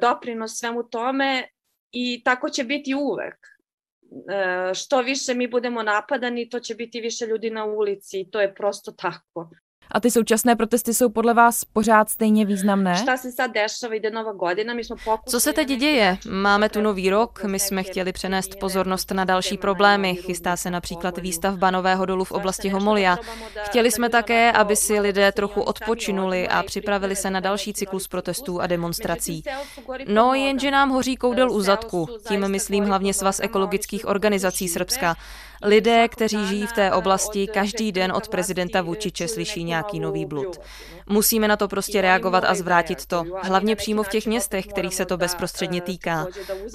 doprinos 0.00 0.58
svemu 0.58 0.82
tome 0.82 1.44
i 1.92 2.22
tako 2.24 2.48
će 2.48 2.64
biti 2.64 2.94
uvek. 2.94 3.36
Što 4.74 5.02
više 5.02 5.34
mi 5.34 5.48
budemo 5.48 5.82
napadani, 5.82 6.48
to 6.48 6.60
će 6.60 6.74
biti 6.74 7.00
više 7.00 7.26
ljudi 7.26 7.50
na 7.50 7.64
ulici 7.64 8.20
i 8.20 8.30
to 8.30 8.40
je 8.40 8.54
prosto 8.54 8.92
tako. 8.92 9.50
A 9.90 10.00
ty 10.00 10.10
současné 10.10 10.56
protesty 10.56 10.94
jsou 10.94 11.08
podle 11.08 11.34
vás 11.34 11.64
pořád 11.64 12.08
stejně 12.08 12.44
významné? 12.44 13.04
Co 15.26 15.40
se 15.40 15.52
teď 15.52 15.68
děje? 15.68 16.18
Máme 16.30 16.68
tu 16.68 16.80
nový 16.80 17.10
rok, 17.10 17.44
my 17.44 17.58
jsme 17.58 17.82
chtěli 17.82 18.12
přenést 18.12 18.58
pozornost 18.60 19.10
na 19.10 19.24
další 19.24 19.56
problémy. 19.56 20.14
Chystá 20.14 20.56
se 20.56 20.70
například 20.70 21.18
výstavba 21.18 21.70
nového 21.70 22.06
dolu 22.06 22.24
v 22.24 22.32
oblasti 22.32 22.68
Homolia. 22.68 23.18
Chtěli 23.62 23.90
jsme 23.90 24.08
také, 24.08 24.52
aby 24.52 24.76
si 24.76 25.00
lidé 25.00 25.32
trochu 25.32 25.62
odpočinuli 25.62 26.48
a 26.48 26.62
připravili 26.62 27.16
se 27.16 27.30
na 27.30 27.40
další 27.40 27.72
cyklus 27.72 28.08
protestů 28.08 28.60
a 28.60 28.66
demonstrací. 28.66 29.42
No, 30.08 30.34
jenže 30.34 30.70
nám 30.70 30.90
hoří 30.90 31.16
koudel 31.16 31.52
u 31.52 31.60
zadku. 31.60 32.08
Tím 32.28 32.48
myslím 32.48 32.84
hlavně 32.84 33.14
svaz 33.14 33.40
ekologických 33.40 34.06
organizací 34.08 34.68
Srbska. 34.68 35.16
Lidé, 35.64 36.08
kteří 36.08 36.46
žijí 36.46 36.66
v 36.66 36.72
té 36.72 36.92
oblasti, 36.92 37.46
každý 37.46 37.92
den 37.92 38.12
od 38.12 38.28
prezidenta 38.28 38.82
Vučiče 38.82 39.28
slyší 39.28 39.64
nějaký 39.64 40.00
nový 40.00 40.26
blud. 40.26 40.60
Musíme 41.08 41.48
na 41.48 41.56
to 41.56 41.68
prostě 41.68 42.00
reagovat 42.00 42.44
a 42.46 42.54
zvrátit 42.54 43.06
to, 43.06 43.24
hlavně 43.42 43.76
přímo 43.76 44.02
v 44.02 44.08
těch 44.08 44.26
městech, 44.26 44.66
kterých 44.66 44.94
se 44.94 45.04
to 45.04 45.16
bezprostředně 45.16 45.80
týká. 45.80 46.26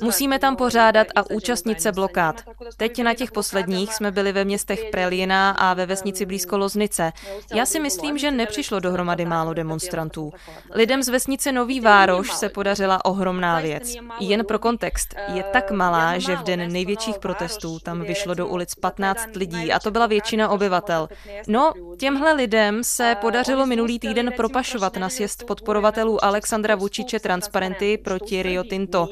Musíme 0.02 0.40
tam 0.40 0.56
pořádat 0.56 1.08
a 1.16 1.30
účastnit 1.30 1.82
se 1.82 1.92
blokád. 1.92 2.42
Teď 2.78 3.04
na 3.04 3.14
těch 3.14 3.32
posledních 3.32 3.94
jsme 3.94 4.12
byli 4.12 4.32
ve 4.32 4.46
městech 4.46 4.86
Prelina 4.92 5.52
a 5.52 5.74
ve 5.74 5.86
vesnici 5.86 6.26
blízko 6.26 6.58
Loznice. 6.58 7.12
Já 7.54 7.66
si 7.66 7.80
myslím, 7.80 8.18
že 8.18 8.32
nepřišlo 8.32 8.80
dohromady 8.80 9.26
málo 9.26 9.54
demonstrantů. 9.54 10.32
Lidem 10.74 11.04
z 11.04 11.10
vesnice 11.10 11.52
Nový 11.52 11.80
Vároš 11.80 12.32
se 12.32 12.50
podařila 12.50 13.06
ohromná 13.06 13.60
věc. 13.60 13.96
Jen 14.20 14.46
pro 14.46 14.60
kontext, 14.60 15.16
je 15.34 15.44
tak 15.44 15.72
malá, 15.72 16.18
že 16.18 16.36
v 16.36 16.44
den 16.44 16.72
největších 16.72 17.20
protestů 17.20 17.80
tam 17.80 18.02
vyšlo 18.02 18.34
do 18.34 18.48
ulic 18.48 18.76
15 18.80 19.36
lidí 19.36 19.72
a 19.72 19.80
to 19.80 19.92
byla 19.92 20.08
většina 20.08 20.50
obyvatel. 20.50 21.10
No, 21.48 21.74
těmhle 21.98 22.34
lidem 22.34 22.84
se 22.84 23.16
podařilo 23.22 23.66
minulý 23.66 24.00
týden 24.00 24.32
propašovat 24.38 24.98
na 24.98 25.10
sjezd 25.10 25.44
podporovatelů 25.44 26.24
Alexandra 26.24 26.76
Vučiče 26.76 27.20
transparenty 27.20 27.98
proti 27.98 28.44
Rio 28.44 28.64
Tinto. 28.64 29.08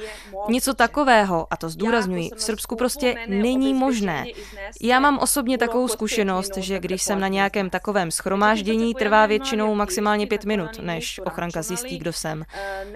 Něco 0.49 0.73
takového, 0.73 1.47
a 1.49 1.57
to 1.57 1.69
zdůrazňuji, 1.69 2.29
v 2.35 2.43
Srbsku 2.43 2.75
prostě 2.75 3.15
není 3.27 3.73
možné. 3.73 4.25
Já 4.81 4.99
mám 4.99 5.19
osobně 5.19 5.57
takovou 5.57 5.87
zkušenost, 5.87 6.57
že 6.57 6.79
když 6.79 7.03
jsem 7.03 7.19
na 7.19 7.27
nějakém 7.27 7.69
takovém 7.69 8.11
schromáždění, 8.11 8.95
trvá 8.95 9.25
většinou 9.25 9.75
maximálně 9.75 10.27
pět 10.27 10.45
minut, 10.45 10.79
než 10.81 11.19
ochranka 11.25 11.61
zjistí, 11.61 11.97
kdo 11.97 12.13
jsem. 12.13 12.43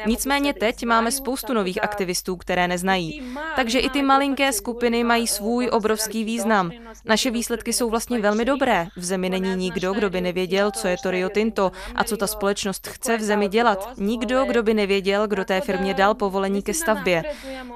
Nicméně 0.05 0.53
teď 0.53 0.85
máme 0.85 1.11
spoustu 1.11 1.53
nových 1.53 1.83
aktivistů, 1.83 2.35
které 2.35 2.67
neznají. 2.67 3.35
Takže 3.55 3.79
i 3.79 3.89
ty 3.89 4.01
malinké 4.01 4.53
skupiny 4.53 5.03
mají 5.03 5.27
svůj 5.27 5.69
obrovský 5.71 6.23
význam 6.23 6.50
nám. 6.51 6.71
Naše 7.05 7.31
výsledky 7.31 7.73
jsou 7.73 7.89
vlastně 7.89 8.19
velmi 8.19 8.45
dobré. 8.45 8.87
V 8.97 9.03
zemi 9.05 9.29
není 9.29 9.55
nikdo, 9.55 9.93
kdo 9.93 10.09
by 10.09 10.21
nevěděl, 10.21 10.71
co 10.71 10.87
je 10.87 10.97
to 11.03 11.11
Rio 11.11 11.29
Tinto 11.29 11.71
a 11.95 12.03
co 12.03 12.17
ta 12.17 12.27
společnost 12.27 12.87
chce 12.87 13.17
v 13.17 13.21
zemi 13.21 13.47
dělat. 13.47 13.93
Nikdo, 13.97 14.45
kdo 14.45 14.63
by 14.63 14.73
nevěděl, 14.73 15.27
kdo 15.27 15.45
té 15.45 15.61
firmě 15.61 15.93
dal 15.93 16.15
povolení 16.15 16.61
ke 16.61 16.73
stavbě. 16.73 17.23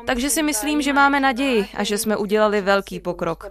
Takže 0.06 0.30
si 0.30 0.44
myslím, 0.44 0.82
že 0.82 0.94
máme 0.94 1.20
naději 1.20 1.66
a 1.76 1.84
že 1.84 1.98
jsme 1.98 2.18
udělali 2.18 2.62
velký 2.62 3.00
pokrok. 3.00 3.48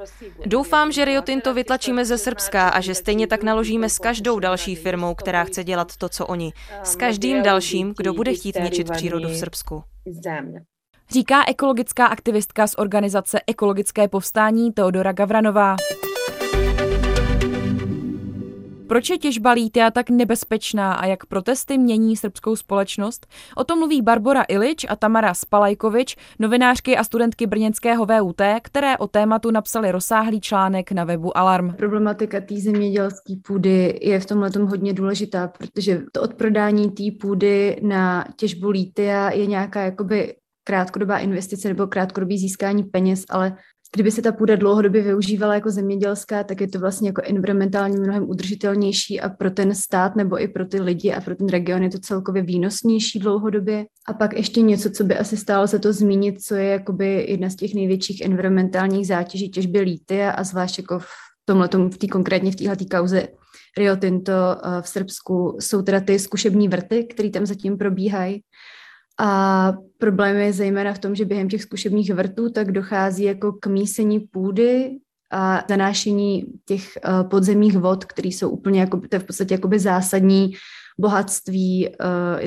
Doufám, 0.46 0.92
že 0.92 1.04
Rio 1.04 1.22
Tinto 1.22 1.54
vytlačíme 1.54 2.04
ze 2.04 2.18
Srbska 2.18 2.68
a 2.68 2.80
že 2.80 2.94
stejně 2.94 3.26
tak 3.26 3.42
naložíme 3.42 3.88
s 3.88 3.98
každou 3.98 4.38
další 4.38 4.76
firmou, 4.76 5.14
která 5.14 5.44
chce 5.44 5.64
dělat 5.64 5.96
to, 5.96 6.08
co 6.08 6.26
oni. 6.26 6.52
S 6.82 6.96
každým 6.96 7.42
dalším, 7.42 7.94
kdo 7.96 8.12
bude 8.12 8.34
chtít 8.34 8.56
ničit 8.60 8.90
přírodu 8.90 9.28
v 9.28 9.36
Srbsku. 9.36 9.82
Říká 11.14 11.42
ekologická 11.48 12.06
aktivistka 12.06 12.66
z 12.66 12.74
organizace 12.78 13.40
Ekologické 13.46 14.08
povstání 14.08 14.72
Teodora 14.72 15.12
Gavranová. 15.12 15.76
Proč 18.88 19.10
je 19.10 19.18
těžba 19.18 19.52
lítia 19.52 19.90
tak 19.90 20.10
nebezpečná 20.10 20.94
a 20.94 21.06
jak 21.06 21.26
protesty 21.26 21.78
mění 21.78 22.16
srbskou 22.16 22.56
společnost? 22.56 23.26
O 23.56 23.64
tom 23.64 23.78
mluví 23.78 24.02
Barbara 24.02 24.42
Ilič 24.42 24.86
a 24.88 24.96
Tamara 24.96 25.34
Spalajkovič, 25.34 26.16
novinářky 26.38 26.96
a 26.96 27.04
studentky 27.04 27.46
brněnského 27.46 28.06
VUT, 28.06 28.40
které 28.62 28.98
o 28.98 29.06
tématu 29.06 29.50
napsali 29.50 29.92
rozsáhlý 29.92 30.40
článek 30.40 30.92
na 30.92 31.04
webu 31.04 31.38
Alarm. 31.38 31.74
Problematika 31.74 32.40
té 32.40 32.56
zemědělské 32.56 33.34
půdy 33.46 33.98
je 34.02 34.20
v 34.20 34.26
tomhle 34.26 34.50
hodně 34.68 34.92
důležitá, 34.92 35.48
protože 35.58 36.02
to 36.12 36.22
odprodání 36.22 36.90
té 36.90 37.04
půdy 37.20 37.80
na 37.82 38.24
těžbu 38.36 38.70
lítia 38.70 39.30
je 39.30 39.46
nějaká 39.46 39.80
jakoby 39.80 40.34
krátkodobá 40.64 41.18
investice 41.18 41.68
nebo 41.68 41.86
krátkodobý 41.86 42.38
získání 42.38 42.84
peněz, 42.84 43.24
ale 43.28 43.56
kdyby 43.94 44.10
se 44.10 44.22
ta 44.22 44.32
půda 44.32 44.56
dlouhodobě 44.56 45.02
využívala 45.02 45.54
jako 45.54 45.70
zemědělská, 45.70 46.44
tak 46.44 46.60
je 46.60 46.68
to 46.68 46.78
vlastně 46.78 47.08
jako 47.08 47.22
environmentálně 47.24 47.98
mnohem 47.98 48.28
udržitelnější 48.28 49.20
a 49.20 49.28
pro 49.28 49.50
ten 49.50 49.74
stát 49.74 50.16
nebo 50.16 50.42
i 50.42 50.48
pro 50.48 50.66
ty 50.66 50.80
lidi 50.80 51.12
a 51.12 51.20
pro 51.20 51.34
ten 51.34 51.48
region 51.48 51.82
je 51.82 51.90
to 51.90 51.98
celkově 51.98 52.42
výnosnější 52.42 53.18
dlouhodobě. 53.18 53.86
A 54.08 54.12
pak 54.12 54.36
ještě 54.36 54.60
něco, 54.60 54.90
co 54.90 55.04
by 55.04 55.16
asi 55.16 55.36
stálo 55.36 55.68
se 55.68 55.78
to 55.78 55.92
zmínit, 55.92 56.42
co 56.42 56.54
je 56.54 56.64
jakoby 56.64 57.26
jedna 57.28 57.50
z 57.50 57.56
těch 57.56 57.74
největších 57.74 58.20
environmentálních 58.20 59.06
zátěží 59.06 59.50
těžby 59.50 59.80
lítia 59.80 60.30
a 60.30 60.44
zvlášť 60.44 60.78
jako 60.78 60.98
v 60.98 61.06
tomhle, 61.44 61.68
v 61.68 61.98
té 61.98 62.06
konkrétně 62.06 62.52
v 62.52 62.56
téhle 62.56 62.76
kauze 62.90 63.28
Rio 63.78 63.96
Tinto 63.96 64.32
eh, 64.32 64.82
v 64.82 64.88
Srbsku 64.88 65.56
jsou 65.60 65.82
teda 65.82 66.00
ty 66.00 66.18
zkušební 66.18 66.68
vrty, 66.68 67.04
které 67.04 67.30
tam 67.30 67.46
zatím 67.46 67.78
probíhají. 67.78 68.42
A 69.20 69.72
problém 69.98 70.36
je 70.36 70.52
zejména 70.52 70.92
v 70.92 70.98
tom, 70.98 71.14
že 71.14 71.24
během 71.24 71.48
těch 71.48 71.62
zkušebních 71.62 72.14
vrtů 72.14 72.50
tak 72.50 72.72
dochází 72.72 73.24
jako 73.24 73.52
k 73.52 73.66
mísení 73.66 74.20
půdy 74.20 74.90
a 75.32 75.64
zanášení 75.68 76.44
těch 76.64 76.98
uh, 77.08 77.28
podzemních 77.28 77.78
vod, 77.78 78.04
které 78.04 78.28
jsou 78.28 78.50
úplně 78.50 78.80
jako, 78.80 79.00
to 79.00 79.16
je 79.16 79.20
v 79.20 79.24
podstatě 79.24 79.54
jakoby 79.54 79.78
zásadní 79.78 80.52
bohatství, 81.00 81.88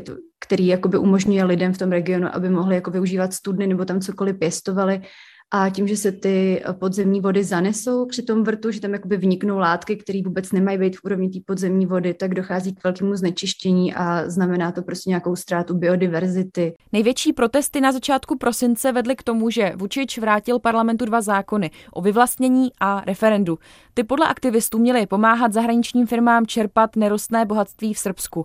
to, 0.04 0.16
který 0.40 0.68
jakoby 0.68 0.98
umožňuje 0.98 1.44
lidem 1.44 1.74
v 1.74 1.78
tom 1.78 1.92
regionu, 1.92 2.28
aby 2.32 2.50
mohli 2.50 2.76
jako 2.76 2.92
využívat 2.92 3.34
studny 3.34 3.68
nebo 3.68 3.86
tam 3.86 4.02
cokoliv 4.02 4.40
pěstovali 4.40 5.02
a 5.52 5.70
tím, 5.70 5.88
že 5.88 5.98
se 5.98 6.12
ty 6.12 6.64
eh, 6.66 6.74
podzemní 6.74 7.22
vody 7.22 7.44
zanesou 7.44 8.06
při 8.06 8.22
tom 8.22 8.44
vrtu, 8.44 8.72
že 8.72 8.82
tam 8.82 8.94
jakoby 8.94 9.18
vniknou 9.18 9.58
látky, 9.58 9.96
které 9.96 10.22
vůbec 10.26 10.52
nemají 10.52 10.78
být 10.78 10.98
v 10.98 11.04
úrovni 11.04 11.30
té 11.30 11.40
podzemní 11.46 11.86
vody, 11.86 12.14
tak 12.14 12.34
dochází 12.34 12.76
k 12.76 12.84
velkému 12.84 13.16
znečištění 13.16 13.94
a 13.94 14.30
znamená 14.30 14.72
to 14.72 14.82
prostě 14.82 15.10
nějakou 15.10 15.36
ztrátu 15.36 15.78
biodiverzity. 15.78 16.74
Největší 16.94 17.34
protesty 17.34 17.82
na 17.82 17.92
začátku 17.92 18.38
prosince 18.38 18.92
vedly 18.92 19.16
k 19.16 19.24
tomu, 19.24 19.50
že 19.50 19.74
Vučič 19.76 20.18
vrátil 20.18 20.60
parlamentu 20.60 21.06
dva 21.06 21.22
zákony 21.22 21.72
o 21.94 22.02
vyvlastnění 22.02 22.70
a 22.80 23.04
referendu. 23.06 23.60
Ty 23.94 24.04
podle 24.04 24.28
aktivistů 24.28 24.80
měly 24.80 25.08
pomáhat 25.08 25.54
zahraničním 25.54 26.08
firmám 26.08 26.46
čerpat 26.46 26.96
nerostné 26.96 27.46
bohatství 27.46 27.94
v 27.94 28.00
Srbsku. 28.00 28.44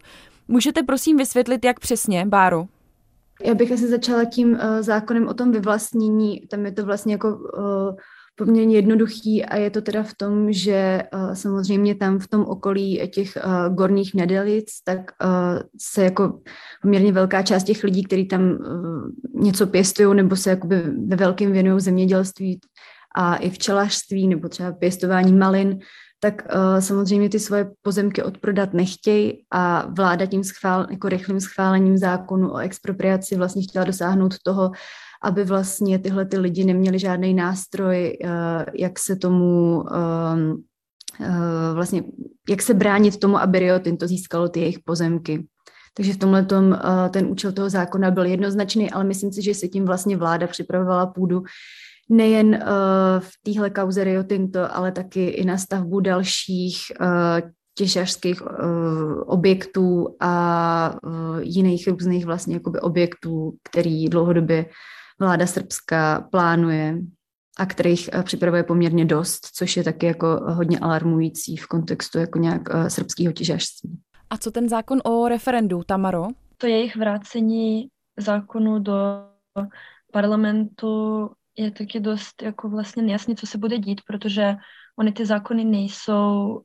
Můžete 0.49 0.83
prosím 0.83 1.17
vysvětlit, 1.17 1.65
jak 1.65 1.81
přesně, 1.81 2.27
Báro? 2.27 2.67
Já 3.45 3.55
bych 3.55 3.73
asi 3.73 3.89
začala 3.89 4.25
tím 4.25 4.53
uh, 4.53 4.59
zákonem 4.81 5.29
o 5.29 5.35
tom 5.35 5.53
vyvlastnění. 5.53 6.41
Tam 6.51 6.67
je 6.67 6.73
to 6.73 6.85
vlastně 6.85 7.15
jako 7.15 7.29
uh, 7.37 7.97
poměrně 8.37 8.77
jednoduchý 8.77 9.45
a 9.45 9.57
je 9.57 9.71
to 9.71 9.83
teda 9.83 10.03
v 10.03 10.15
tom, 10.15 10.53
že 10.53 11.03
uh, 11.15 11.35
samozřejmě 11.35 11.95
tam 11.95 12.19
v 12.19 12.29
tom 12.29 12.45
okolí 12.45 13.11
těch 13.15 13.39
uh, 13.45 13.75
gorních 13.75 14.15
nedelic, 14.15 14.67
tak 14.85 14.99
uh, 14.99 15.63
se 15.81 16.05
jako 16.05 16.41
poměrně 16.83 17.13
velká 17.13 17.43
část 17.43 17.65
těch 17.65 17.85
lidí, 17.85 18.05
kteří 18.05 18.29
tam 18.29 18.43
uh, 18.43 19.43
něco 19.43 19.67
pěstují 19.67 20.17
nebo 20.17 20.37
se 20.37 20.51
jakoby 20.51 20.83
ve 21.07 21.17
velkém 21.17 21.53
věnují 21.53 21.81
zemědělství 21.81 22.61
a 23.17 23.37
i 23.37 23.51
včelařství 23.51 24.29
nebo 24.29 24.49
třeba 24.49 24.73
pěstování 24.73 25.33
malin, 25.33 25.79
tak 26.25 26.43
uh, 26.55 26.81
samozřejmě 26.81 27.29
ty 27.29 27.41
svoje 27.41 27.71
pozemky 27.83 28.23
odprodat 28.23 28.75
nechtějí 28.75 29.45
a 29.51 29.87
vláda 29.87 30.27
tím 30.27 30.45
schvál, 30.45 30.87
jako 30.91 31.09
rychlým 31.09 31.41
schválením 31.41 31.99
zákonu 31.99 32.53
o 32.53 32.59
expropriaci 32.59 33.37
vlastně 33.37 33.63
chtěla 33.63 33.85
dosáhnout 33.85 34.35
toho, 34.43 34.71
aby 35.23 35.45
vlastně 35.45 35.99
tyhle 35.99 36.25
ty 36.25 36.39
lidi 36.39 36.65
neměli 36.65 36.99
žádný 36.99 37.35
nástroj, 37.35 38.19
uh, 38.25 38.31
jak 38.75 38.99
se 38.99 39.17
tomu 39.17 39.81
um, 39.81 40.65
uh, 41.21 41.75
vlastně, 41.75 42.03
jak 42.49 42.63
se 42.63 42.75
bránit 42.75 43.21
tomu, 43.21 43.39
aby 43.39 43.59
Rio 43.59 43.79
Tinto 43.79 44.07
získalo 44.07 44.49
ty 44.49 44.61
jejich 44.61 44.79
pozemky. 44.81 45.47
Takže 45.95 46.13
v 46.13 46.17
tomhle 46.17 46.47
uh, 46.53 46.75
ten 47.11 47.27
účel 47.27 47.53
toho 47.53 47.71
zákona 47.71 48.11
byl 48.11 48.25
jednoznačný, 48.25 48.91
ale 48.91 49.05
myslím 49.05 49.33
si, 49.33 49.43
že 49.43 49.55
se 49.55 49.69
tím 49.69 49.85
vlastně 49.85 50.17
vláda 50.17 50.47
připravovala 50.47 51.07
půdu 51.07 51.43
nejen 52.13 52.49
uh, 52.49 52.61
v 53.19 53.31
téhle 53.43 53.71
kauze 53.71 54.05
Rio 54.05 54.23
Tinto, 54.23 54.75
ale 54.77 54.93
taky 54.93 55.27
i 55.29 55.45
na 55.45 55.59
stavbu 55.59 56.01
dalších 56.01 56.77
uh, 57.01 57.51
těžařských 57.75 58.43
uh, 58.43 58.49
objektů 59.27 60.17
a 60.21 60.95
uh, 61.05 61.39
jiných 61.41 61.89
různých 61.89 62.27
vlastně 62.27 62.55
jakoby 62.55 62.81
objektů, 62.81 63.55
který 63.71 64.09
dlouhodobě 64.09 64.67
vláda 65.21 65.47
Srbska 65.47 66.29
plánuje 66.31 66.99
a 67.59 67.67
kterých 67.67 68.11
uh, 68.15 68.23
připravuje 68.23 68.63
poměrně 68.63 69.05
dost, 69.05 69.47
což 69.55 69.77
je 69.77 69.85
taky 69.85 70.07
jako 70.07 70.41
hodně 70.49 70.79
alarmující 70.79 71.57
v 71.57 71.67
kontextu 71.67 72.19
jako 72.19 72.39
nějak 72.39 72.75
uh, 72.75 72.87
srbského 72.87 73.33
těžařství. 73.33 73.99
A 74.31 74.39
co 74.39 74.51
ten 74.51 74.69
zákon 74.69 75.01
o 75.05 75.29
referendu, 75.29 75.83
Tamaro? 75.87 76.27
To 76.57 76.67
jejich 76.67 76.97
vrácení 76.97 77.89
zákonu 78.19 78.79
do 78.79 78.97
parlamentu 80.13 81.31
je 81.57 81.71
taky 81.71 82.01
dost 82.01 82.43
jako 82.43 82.69
vlastně 82.69 83.03
nejasný, 83.03 83.37
co 83.37 83.47
se 83.47 83.59
bude 83.59 83.79
dít, 83.79 84.01
protože 84.07 84.55
oni 84.99 85.13
ty 85.13 85.27
zákony 85.27 85.65
nejsou 85.65 86.63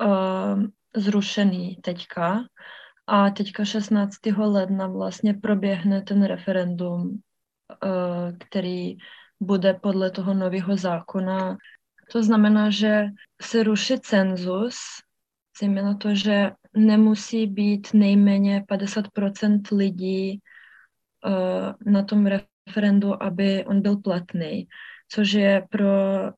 uh, 0.00 0.62
zrušený 0.96 1.76
teďka 1.76 2.40
a 3.06 3.30
teďka 3.30 3.64
16. 3.64 4.12
ledna 4.36 4.86
vlastně 4.86 5.34
proběhne 5.34 6.02
ten 6.02 6.24
referendum, 6.24 7.00
uh, 7.02 8.38
který 8.38 8.96
bude 9.40 9.74
podle 9.74 10.10
toho 10.10 10.34
nového 10.34 10.76
zákona. 10.76 11.56
To 12.12 12.22
znamená, 12.22 12.70
že 12.70 13.04
se 13.42 13.62
ruší 13.62 14.00
cenzus, 14.00 14.76
zejména 15.60 15.94
to, 15.94 16.14
že 16.14 16.50
nemusí 16.76 17.46
být 17.46 17.88
nejméně 17.94 18.64
50% 18.70 19.76
lidí 19.76 20.40
uh, 21.26 21.92
na 21.92 22.02
tom 22.02 22.26
referendu 22.26 22.55
referendu, 22.66 23.22
aby 23.22 23.64
on 23.64 23.82
byl 23.82 23.96
platný, 23.96 24.68
což 25.08 25.32
je 25.32 25.66
pro 25.70 25.86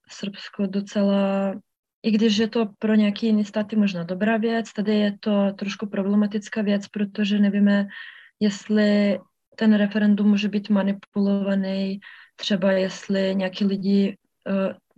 Srbsko 0.08 0.66
docela, 0.66 1.54
i 2.02 2.10
když 2.10 2.36
je 2.36 2.48
to 2.48 2.66
pro 2.78 2.94
nějaký 2.94 3.26
jiný 3.26 3.44
státy 3.44 3.76
možná 3.76 4.02
dobrá 4.02 4.36
věc, 4.36 4.72
tady 4.72 4.94
je 4.94 5.16
to 5.20 5.52
trošku 5.52 5.86
problematická 5.86 6.62
věc, 6.62 6.88
protože 6.88 7.38
nevíme, 7.38 7.86
jestli 8.40 9.18
ten 9.56 9.74
referendum 9.74 10.28
může 10.28 10.48
být 10.48 10.70
manipulovaný, 10.70 12.00
třeba 12.36 12.72
jestli 12.72 13.34
nějaký 13.34 13.64
lidi, 13.64 14.16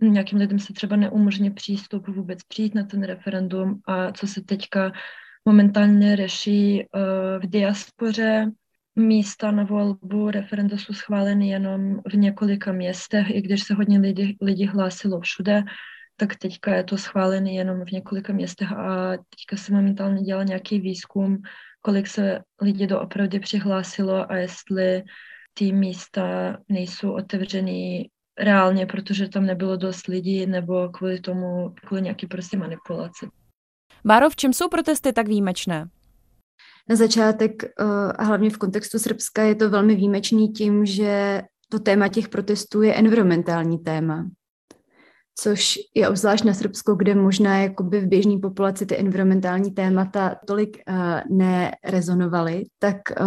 uh, 0.01 0.11
nějakým 0.11 0.39
lidem 0.39 0.59
se 0.59 0.73
třeba 0.73 0.95
neumožní 0.95 1.51
přístup 1.51 2.07
vůbec 2.07 2.43
přijít 2.43 2.75
na 2.75 2.83
ten 2.83 3.03
referendum 3.03 3.81
a 3.87 4.11
co 4.11 4.27
se 4.27 4.41
teďka 4.41 4.91
momentálně 5.45 6.15
řeší 6.15 6.85
uh, 6.93 7.43
v 7.43 7.49
diaspoře, 7.49 8.51
místa 8.95 9.51
na 9.51 9.63
volbu 9.63 10.31
referenda 10.31 10.77
jsou 10.77 10.93
schváleny 10.93 11.49
jenom 11.49 12.01
v 12.05 12.13
několika 12.13 12.71
městech, 12.71 13.29
i 13.29 13.41
když 13.41 13.63
se 13.63 13.73
hodně 13.73 13.99
lidi, 13.99 14.37
lidi 14.41 14.65
hlásilo 14.65 15.19
všude, 15.19 15.63
tak 16.15 16.35
teďka 16.35 16.75
je 16.75 16.83
to 16.83 16.97
schválené 16.97 17.51
jenom 17.51 17.85
v 17.85 17.91
několika 17.91 18.33
městech 18.33 18.71
a 18.71 19.17
teďka 19.17 19.57
se 19.57 19.73
momentálně 19.73 20.21
dělá 20.21 20.43
nějaký 20.43 20.79
výzkum, 20.79 21.41
kolik 21.81 22.07
se 22.07 22.39
lidí 22.61 22.87
doopravdy 22.87 23.39
přihlásilo 23.39 24.31
a 24.31 24.35
jestli 24.35 25.03
ty 25.53 25.71
místa 25.71 26.57
nejsou 26.69 27.11
otevřený 27.11 28.09
reálně, 28.39 28.85
protože 28.85 29.29
tam 29.29 29.45
nebylo 29.45 29.77
dost 29.77 30.07
lidí 30.07 30.45
nebo 30.45 30.89
kvůli 30.89 31.19
tomu, 31.19 31.73
kvůli 31.85 32.01
nějaký 32.01 32.27
prostě 32.27 32.57
manipulaci. 32.57 33.27
Báro, 34.05 34.29
v 34.29 34.35
čem 34.35 34.53
jsou 34.53 34.69
protesty 34.69 35.13
tak 35.13 35.27
výjimečné? 35.27 35.89
Na 36.89 36.95
začátek 36.95 37.63
eh, 37.63 37.85
a 38.15 38.23
hlavně 38.23 38.49
v 38.49 38.57
kontextu 38.57 38.99
Srbska 38.99 39.43
je 39.43 39.55
to 39.55 39.69
velmi 39.69 39.95
výjimečný 39.95 40.49
tím, 40.49 40.85
že 40.85 41.41
to 41.69 41.79
téma 41.79 42.07
těch 42.07 42.29
protestů 42.29 42.81
je 42.81 42.93
environmentální 42.93 43.79
téma, 43.79 44.25
což 45.39 45.79
je 45.95 46.09
obzvlášť 46.09 46.43
na 46.43 46.53
Srbsku, 46.53 46.95
kde 46.95 47.15
možná 47.15 47.57
jakoby 47.57 47.99
v 47.99 48.07
běžné 48.07 48.39
populaci 48.39 48.85
ty 48.85 48.97
environmentální 48.97 49.71
témata 49.71 50.35
tolik 50.47 50.77
uh, 50.89 51.37
nerezonovaly, 51.37 52.63
tak 52.79 52.97
uh, 53.19 53.25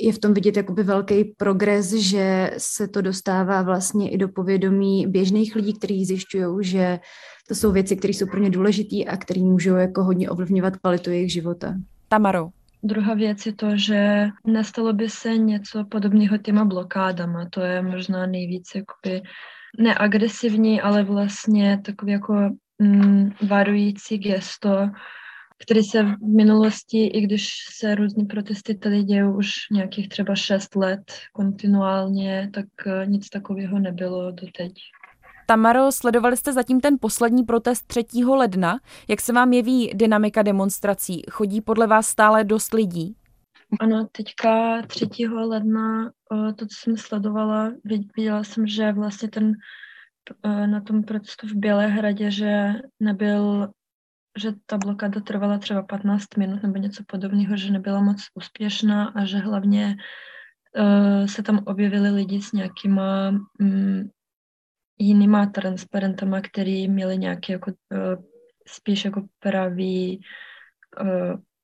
je 0.00 0.12
v 0.12 0.18
tom 0.18 0.34
vidět 0.34 0.56
jakoby 0.56 0.82
velký 0.82 1.24
progres, 1.24 1.92
že 1.92 2.50
se 2.58 2.88
to 2.88 3.00
dostává 3.00 3.62
vlastně 3.62 4.10
i 4.10 4.18
do 4.18 4.28
povědomí 4.28 5.06
běžných 5.06 5.56
lidí, 5.56 5.74
kteří 5.74 6.04
zjišťují, 6.04 6.64
že 6.64 7.00
to 7.48 7.54
jsou 7.54 7.72
věci, 7.72 7.96
které 7.96 8.14
jsou 8.14 8.26
pro 8.26 8.40
ně 8.40 8.50
důležité 8.50 9.10
a 9.10 9.16
které 9.16 9.40
můžou 9.40 9.74
jako 9.74 10.04
hodně 10.04 10.30
ovlivňovat 10.30 10.76
kvalitu 10.76 11.10
jejich 11.10 11.32
života. 11.32 11.74
Tamaro. 12.08 12.48
Druhá 12.82 13.14
věc 13.14 13.46
je 13.46 13.54
to, 13.54 13.76
že 13.76 14.28
nestalo 14.46 14.92
by 14.92 15.08
se 15.08 15.38
něco 15.38 15.84
podobného 15.84 16.38
těma 16.38 16.64
blokádama. 16.64 17.48
To 17.50 17.60
je 17.60 17.82
možná 17.82 18.26
nejvíc 18.26 18.74
jakoby 18.74 19.22
neagresivní, 19.78 20.80
ale 20.80 21.02
vlastně 21.02 21.80
takový 21.84 22.12
jako 22.12 22.34
mm, 22.78 23.30
varující 23.48 24.18
gesto 24.18 24.90
který 25.62 25.82
se 25.82 26.02
v 26.02 26.16
minulosti, 26.36 27.06
i 27.06 27.20
když 27.20 27.52
se 27.70 27.94
různé 27.94 28.24
protesty 28.24 28.74
tady 28.74 29.02
dějí 29.02 29.24
už 29.24 29.50
nějakých 29.72 30.08
třeba 30.08 30.34
šest 30.34 30.76
let 30.76 31.12
kontinuálně, 31.32 32.50
tak 32.54 32.66
eh, 32.86 33.06
nic 33.06 33.28
takového 33.28 33.78
nebylo 33.78 34.30
doteď. 34.30 34.72
Tamaro, 35.50 35.92
sledovali 35.92 36.36
jste 36.36 36.52
zatím 36.52 36.80
ten 36.80 36.96
poslední 37.00 37.44
protest 37.44 37.86
3. 37.86 38.04
ledna. 38.24 38.80
Jak 39.08 39.20
se 39.20 39.32
vám 39.32 39.52
jeví 39.52 39.90
dynamika 39.94 40.42
demonstrací? 40.42 41.22
Chodí 41.30 41.60
podle 41.60 41.86
vás 41.86 42.06
stále 42.06 42.44
dost 42.44 42.74
lidí? 42.74 43.16
Ano, 43.80 44.08
teďka 44.12 44.82
3. 44.82 45.06
ledna, 45.28 46.10
to, 46.56 46.66
co 46.66 46.76
jsem 46.78 46.96
sledovala, 46.96 47.72
viděla 48.16 48.44
jsem, 48.44 48.66
že 48.66 48.92
vlastně 48.92 49.28
ten 49.28 49.52
na 50.66 50.80
tom 50.80 51.02
protestu 51.02 51.46
v 51.46 51.54
Bělehradě, 51.54 52.30
že 52.30 52.72
nebyl, 53.00 53.68
že 54.38 54.52
ta 54.66 54.78
blokáda 54.78 55.20
trvala 55.20 55.58
třeba 55.58 55.82
15 55.82 56.36
minut 56.36 56.62
nebo 56.62 56.78
něco 56.78 57.02
podobného, 57.06 57.56
že 57.56 57.72
nebyla 57.72 58.00
moc 58.00 58.18
úspěšná 58.34 59.04
a 59.04 59.24
že 59.24 59.38
hlavně 59.38 59.96
se 61.26 61.42
tam 61.42 61.60
objevili 61.66 62.10
lidi 62.10 62.42
s 62.42 62.52
nějakýma 62.52 63.30
mm, 63.58 64.08
jinýma 64.98 65.46
transparentama, 65.46 66.40
který 66.40 66.88
měli 66.88 67.18
nějaké 67.18 67.52
jako, 67.52 67.72
spíš 68.66 69.04
jako 69.04 69.22
pravý 69.38 70.20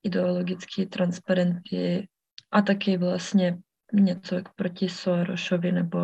ideologické 0.03 0.87
transparenty 0.87 2.09
a 2.53 2.63
taky 2.63 2.97
vlastně 2.97 3.59
něco 3.93 4.35
jak 4.35 4.55
proti 4.55 4.89
Sorošovi 4.89 5.73
nebo, 5.73 5.99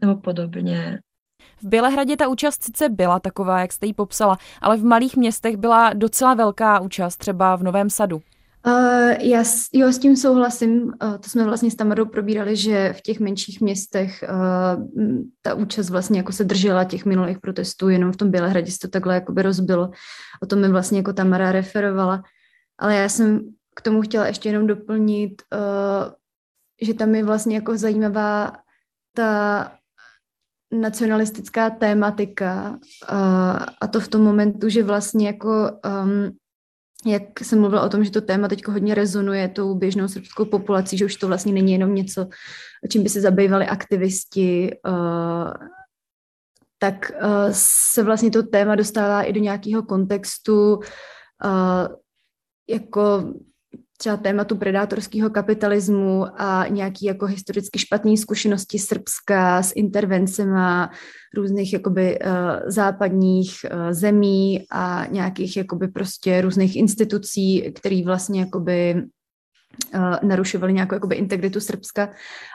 nebo 0.00 0.16
podobně. 0.16 1.00
V 1.62 1.68
Bělehradě 1.68 2.16
ta 2.16 2.28
účast 2.28 2.62
sice 2.62 2.88
byla 2.88 3.20
taková, 3.20 3.60
jak 3.60 3.72
jste 3.72 3.86
ji 3.86 3.94
popsala, 3.94 4.38
ale 4.60 4.76
v 4.76 4.84
malých 4.84 5.16
městech 5.16 5.56
byla 5.56 5.92
docela 5.92 6.34
velká 6.34 6.80
účast, 6.80 7.16
třeba 7.16 7.56
v 7.56 7.62
Novém 7.62 7.90
Sadu. 7.90 8.22
Uh, 8.66 9.12
já 9.20 9.44
jo, 9.72 9.92
s 9.92 9.98
tím 9.98 10.16
souhlasím. 10.16 10.82
Uh, 10.82 10.92
to 11.20 11.28
jsme 11.28 11.44
vlastně 11.44 11.70
s 11.70 11.74
Tamarou 11.74 12.06
probírali, 12.06 12.56
že 12.56 12.92
v 12.92 13.00
těch 13.00 13.20
menších 13.20 13.60
městech 13.60 14.24
uh, 14.28 15.06
ta 15.42 15.54
účast 15.54 15.90
vlastně 15.90 16.18
jako 16.18 16.32
se 16.32 16.44
držela 16.44 16.84
těch 16.84 17.04
minulých 17.04 17.38
protestů, 17.38 17.88
jenom 17.88 18.12
v 18.12 18.16
tom 18.16 18.30
Bělehradě 18.30 18.72
se 18.72 18.78
to 18.78 18.88
takhle 18.88 19.14
jakoby 19.14 19.42
rozbilo. 19.42 19.90
O 20.42 20.46
tom 20.46 20.60
mi 20.60 20.68
vlastně 20.68 20.98
jako 20.98 21.12
Tamara 21.12 21.52
referovala. 21.52 22.22
Ale 22.78 22.94
já 22.96 23.08
jsem 23.08 23.40
k 23.76 23.80
tomu 23.80 24.02
chtěla 24.02 24.26
ještě 24.26 24.48
jenom 24.48 24.66
doplnit, 24.66 25.42
uh, 25.54 26.12
že 26.82 26.94
tam 26.94 27.14
je 27.14 27.24
vlastně 27.24 27.54
jako 27.54 27.76
zajímavá 27.76 28.52
ta 29.16 29.72
nacionalistická 30.72 31.70
tématika 31.70 32.70
uh, 32.70 33.58
a 33.80 33.86
to 33.86 34.00
v 34.00 34.08
tom 34.08 34.22
momentu, 34.22 34.68
že 34.68 34.82
vlastně 34.82 35.26
jako 35.26 35.70
um, 36.04 36.36
jak 37.06 37.40
jsem 37.40 37.60
mluvila 37.60 37.82
o 37.82 37.88
tom, 37.88 38.04
že 38.04 38.10
to 38.10 38.20
téma 38.20 38.48
teď 38.48 38.66
hodně 38.66 38.94
rezonuje 38.94 39.48
tou 39.48 39.74
běžnou 39.74 40.08
srbskou 40.08 40.44
populací, 40.44 40.98
že 40.98 41.04
už 41.04 41.16
to 41.16 41.28
vlastně 41.28 41.52
není 41.52 41.72
jenom 41.72 41.94
něco, 41.94 42.22
o 42.84 42.88
čím 42.88 43.02
by 43.02 43.08
se 43.08 43.20
zabývali 43.20 43.66
aktivisti, 43.66 44.70
uh, 44.86 45.52
tak 46.78 47.12
uh, 47.22 47.52
se 47.92 48.02
vlastně 48.02 48.30
to 48.30 48.42
téma 48.42 48.74
dostává 48.74 49.22
i 49.22 49.32
do 49.32 49.40
nějakého 49.40 49.82
kontextu 49.82 50.74
uh, 50.76 50.82
jako 52.68 53.24
třeba 54.02 54.16
tématu 54.16 54.56
predátorského 54.56 55.30
kapitalismu 55.30 56.26
a 56.36 56.66
nějaký 56.68 57.06
jako 57.06 57.26
historicky 57.26 57.78
špatné 57.78 58.16
zkušenosti 58.16 58.78
Srbska 58.78 59.62
s 59.62 59.72
intervencema 59.76 60.90
různých 61.36 61.72
jakoby 61.72 62.18
uh, 62.18 62.30
západních 62.66 63.54
uh, 63.64 63.92
zemí 63.92 64.66
a 64.70 65.06
nějakých 65.10 65.56
jakoby 65.56 65.88
prostě 65.88 66.40
různých 66.40 66.76
institucí, 66.76 67.72
které 67.74 68.02
vlastně 68.04 68.40
jakoby 68.40 69.02
narušovaly 70.22 70.72
nějakou 70.72 70.94
jakoby 70.94 71.14
integritu 71.14 71.60
Srbska 71.60 72.08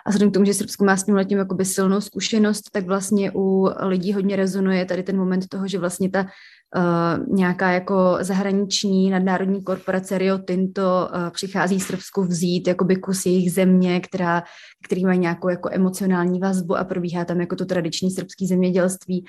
a 0.06 0.10
vzhledem 0.10 0.32
k 0.32 0.34
tomu, 0.34 0.46
že 0.46 0.54
Srbsko 0.54 0.86
má 0.86 0.98
s 0.98 1.04
tím 1.04 1.16
letím 1.16 1.38
jakoby 1.38 1.66
silnou 1.66 2.02
zkušenost, 2.02 2.64
tak 2.72 2.86
vlastně 2.86 3.32
u 3.36 3.70
lidí 3.80 4.14
hodně 4.14 4.36
rezonuje 4.36 4.86
tady 4.86 5.04
ten 5.04 5.18
moment 5.18 5.48
toho, 5.48 5.68
že 5.68 5.80
vlastně 5.80 6.10
ta 6.10 6.22
uh, 6.22 7.36
nějaká 7.36 7.72
jako 7.72 8.18
zahraniční 8.22 9.10
nadnárodní 9.10 9.64
korporace 9.64 10.18
Rio 10.18 10.38
Tinto 10.38 10.82
uh, 10.82 11.30
přichází 11.30 11.80
Srbsku 11.80 12.24
vzít 12.24 12.68
jakoby 12.68 12.96
kus 12.96 13.26
jejich 13.26 13.52
země, 13.52 14.00
která, 14.00 14.44
který 14.86 15.06
má 15.06 15.14
nějakou 15.14 15.50
jako 15.50 15.70
emocionální 15.72 16.40
vazbu 16.40 16.78
a 16.78 16.84
probíhá 16.84 17.26
tam 17.26 17.42
jako 17.42 17.56
to 17.56 17.66
tradiční 17.66 18.12
srbský 18.12 18.48
zemědělství. 18.48 19.26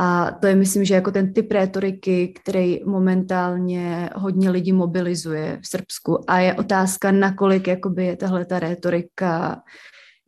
A 0.00 0.30
to 0.30 0.46
je, 0.46 0.54
myslím, 0.54 0.84
že 0.84 0.94
jako 0.94 1.10
ten 1.10 1.32
typ 1.32 1.52
rétoriky, 1.52 2.28
který 2.28 2.80
momentálně 2.84 4.10
hodně 4.14 4.50
lidí 4.50 4.72
mobilizuje 4.72 5.58
v 5.62 5.68
Srbsku. 5.68 6.30
A 6.30 6.38
je 6.38 6.54
otázka, 6.54 7.12
nakolik 7.12 7.68
jakoby 7.68 8.06
je 8.06 8.16
tahle 8.16 8.44
ta 8.44 8.58
rétorika 8.58 9.62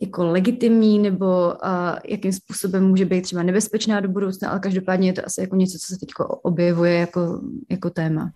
jako 0.00 0.26
legitimní 0.26 0.98
nebo 0.98 1.26
uh, 1.26 1.98
jakým 2.08 2.32
způsobem 2.32 2.88
může 2.88 3.04
být 3.04 3.22
třeba 3.22 3.42
nebezpečná 3.42 4.00
do 4.00 4.08
budoucna, 4.08 4.50
ale 4.50 4.60
každopádně 4.60 5.08
je 5.08 5.12
to 5.12 5.26
asi 5.26 5.40
jako 5.40 5.56
něco, 5.56 5.78
co 5.78 5.94
se 5.94 5.98
teď 6.00 6.08
objevuje 6.42 6.94
jako, 6.94 7.40
jako 7.70 7.90
téma. 7.90 8.30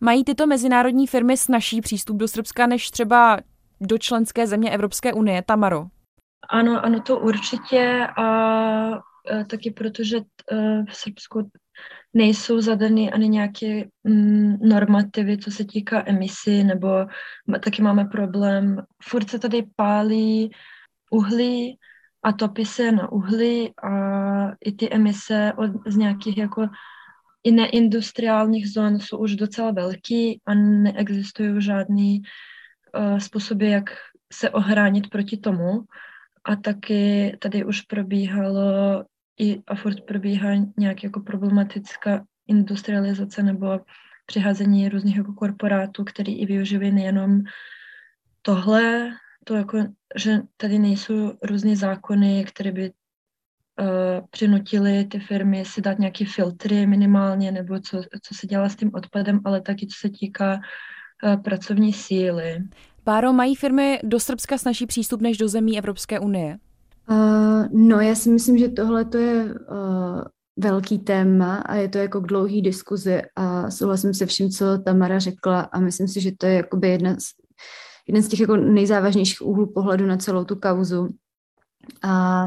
Mají 0.00 0.24
tyto 0.24 0.46
mezinárodní 0.46 1.06
firmy 1.06 1.36
snažší 1.36 1.80
přístup 1.80 2.16
do 2.16 2.28
Srbska 2.28 2.66
než 2.66 2.90
třeba 2.90 3.38
do 3.80 3.98
členské 3.98 4.46
země 4.46 4.70
Evropské 4.70 5.12
unie, 5.12 5.42
Tamaro? 5.46 5.86
Ano, 6.50 6.84
ano, 6.84 7.00
to 7.00 7.18
určitě 7.18 8.06
a, 8.16 8.22
a 8.22 9.09
taky 9.50 9.70
protože 9.70 10.16
a, 10.18 10.54
e, 10.54 10.84
v 10.88 10.96
Srbsku 10.96 11.50
nejsou 12.14 12.60
zadaný 12.60 13.12
ani 13.12 13.28
nějaké 13.28 13.84
mm, 14.04 14.56
normativy, 14.62 15.38
co 15.38 15.50
se 15.50 15.64
týká 15.64 16.02
emisí, 16.06 16.64
nebo 16.64 16.88
taky 17.64 17.82
máme 17.82 18.04
problém, 18.04 18.82
furt 19.02 19.30
se 19.30 19.38
tady 19.38 19.66
pálí 19.76 20.50
uhlí 21.10 21.78
a 22.22 22.32
topí 22.32 22.64
se 22.64 22.92
na 22.92 23.12
uhlí 23.12 23.72
a 23.82 23.90
i 24.64 24.72
ty 24.72 24.90
emise 24.90 25.52
od, 25.56 25.70
z 25.86 25.96
nějakých 25.96 26.38
jako 26.38 26.68
i 27.44 27.50
neindustriálních 27.50 28.70
zón 28.70 29.00
jsou 29.00 29.18
už 29.18 29.36
docela 29.36 29.70
velký 29.70 30.40
a 30.46 30.54
neexistují 30.54 31.62
žádný 31.62 32.22
uh, 32.96 33.18
způsoby, 33.18 33.70
jak 33.70 33.90
se 34.32 34.50
ohránit 34.50 35.10
proti 35.10 35.36
tomu. 35.36 35.80
A 36.44 36.56
taky 36.56 37.36
tady 37.38 37.64
už 37.64 37.80
probíhalo 37.80 39.04
i 39.40 39.62
a 39.66 39.74
furt 39.74 40.00
probíhá 40.00 40.50
nějak 40.78 41.04
jako 41.04 41.20
problematická 41.20 42.24
industrializace 42.46 43.42
nebo 43.42 43.80
přiházení 44.26 44.88
různých 44.88 45.16
jako 45.16 45.32
korporátů, 45.32 46.04
který 46.04 46.38
i 46.38 46.46
využívají 46.46 46.92
nejenom 46.92 47.40
tohle 48.42 49.10
to 49.44 49.54
jako, 49.54 49.78
že 50.16 50.38
tady 50.56 50.78
nejsou 50.78 51.32
různé 51.42 51.76
zákony, 51.76 52.44
které 52.44 52.72
by 52.72 52.90
uh, 52.90 54.26
přinutili 54.30 55.04
ty 55.04 55.20
firmy 55.20 55.64
si 55.64 55.80
dát 55.80 55.98
nějaké 55.98 56.24
filtry 56.24 56.86
minimálně, 56.86 57.52
nebo 57.52 57.80
co, 57.80 58.02
co 58.22 58.34
se 58.34 58.46
dělá 58.46 58.68
s 58.68 58.76
tím 58.76 58.90
odpadem, 58.94 59.40
ale 59.44 59.60
taky 59.60 59.86
co 59.86 59.98
se 60.00 60.10
týká 60.20 60.60
uh, 61.24 61.42
pracovní 61.42 61.92
síly. 61.92 62.58
Páro, 63.04 63.32
mají 63.32 63.54
firmy 63.54 64.00
do 64.02 64.20
Srbska 64.20 64.58
snažší 64.58 64.86
přístup 64.86 65.20
než 65.20 65.38
do 65.38 65.48
zemí 65.48 65.78
Evropské 65.78 66.20
unie? 66.20 66.58
Uh, 67.10 67.66
no, 67.72 68.00
já 68.00 68.14
si 68.14 68.30
myslím, 68.30 68.58
že 68.58 68.68
tohle 68.68 69.04
to 69.04 69.18
je 69.18 69.44
uh, 69.44 70.22
velký 70.56 70.98
téma 70.98 71.56
a 71.56 71.74
je 71.74 71.88
to 71.88 71.98
jako 71.98 72.20
k 72.20 72.26
dlouhý 72.26 72.62
diskuzi 72.62 73.22
a 73.36 73.70
souhlasím 73.70 74.14
se 74.14 74.26
vším, 74.26 74.50
co 74.50 74.78
Tamara 74.78 75.18
řekla 75.18 75.60
a 75.60 75.80
myslím 75.80 76.08
si, 76.08 76.20
že 76.20 76.32
to 76.38 76.46
je 76.46 76.54
jakoby 76.54 76.88
jedna 76.88 77.14
z 77.14 77.24
jeden 78.10 78.22
z 78.22 78.28
těch 78.28 78.40
jako 78.40 78.56
nejzávažnějších 78.56 79.42
úhlů 79.42 79.72
pohledu 79.72 80.06
na 80.06 80.16
celou 80.16 80.44
tu 80.44 80.56
kauzu. 80.56 81.08
A 82.02 82.46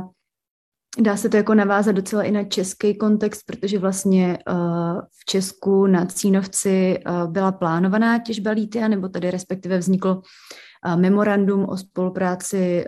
dá 1.00 1.18
se 1.18 1.30
to 1.30 1.38
jako 1.38 1.54
navázat 1.54 1.96
docela 1.96 2.24
i 2.24 2.32
na 2.32 2.44
český 2.44 2.98
kontext, 2.98 3.42
protože 3.46 3.80
vlastně 3.80 4.38
uh, 4.50 5.02
v 5.02 5.26
Česku 5.26 5.88
na 5.88 6.06
Cínovci 6.06 7.00
uh, 7.08 7.32
byla 7.32 7.52
plánovaná 7.52 8.20
těžba 8.20 8.52
lítia, 8.52 8.88
nebo 8.88 9.10
tady 9.10 9.32
respektive 9.32 9.78
vzniklo 9.78 10.16
uh, 10.16 10.96
memorandum 10.96 11.66
o 11.70 11.78
spolupráci 11.78 12.86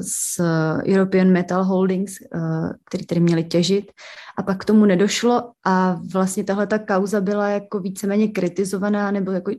s 0.00 0.42
European 0.86 1.32
Metal 1.32 1.64
Holdings, 1.64 2.12
který 2.84 3.06
tady 3.06 3.20
měli 3.20 3.44
těžit. 3.44 3.92
A 4.38 4.42
pak 4.42 4.58
k 4.58 4.64
tomu 4.64 4.84
nedošlo 4.84 5.50
a 5.66 6.00
vlastně 6.12 6.44
tahle 6.44 6.66
ta 6.66 6.78
kauza 6.78 7.20
byla 7.20 7.48
jako 7.48 7.80
víceméně 7.80 8.28
kritizovaná 8.28 9.10
nebo 9.10 9.30
jako 9.30 9.52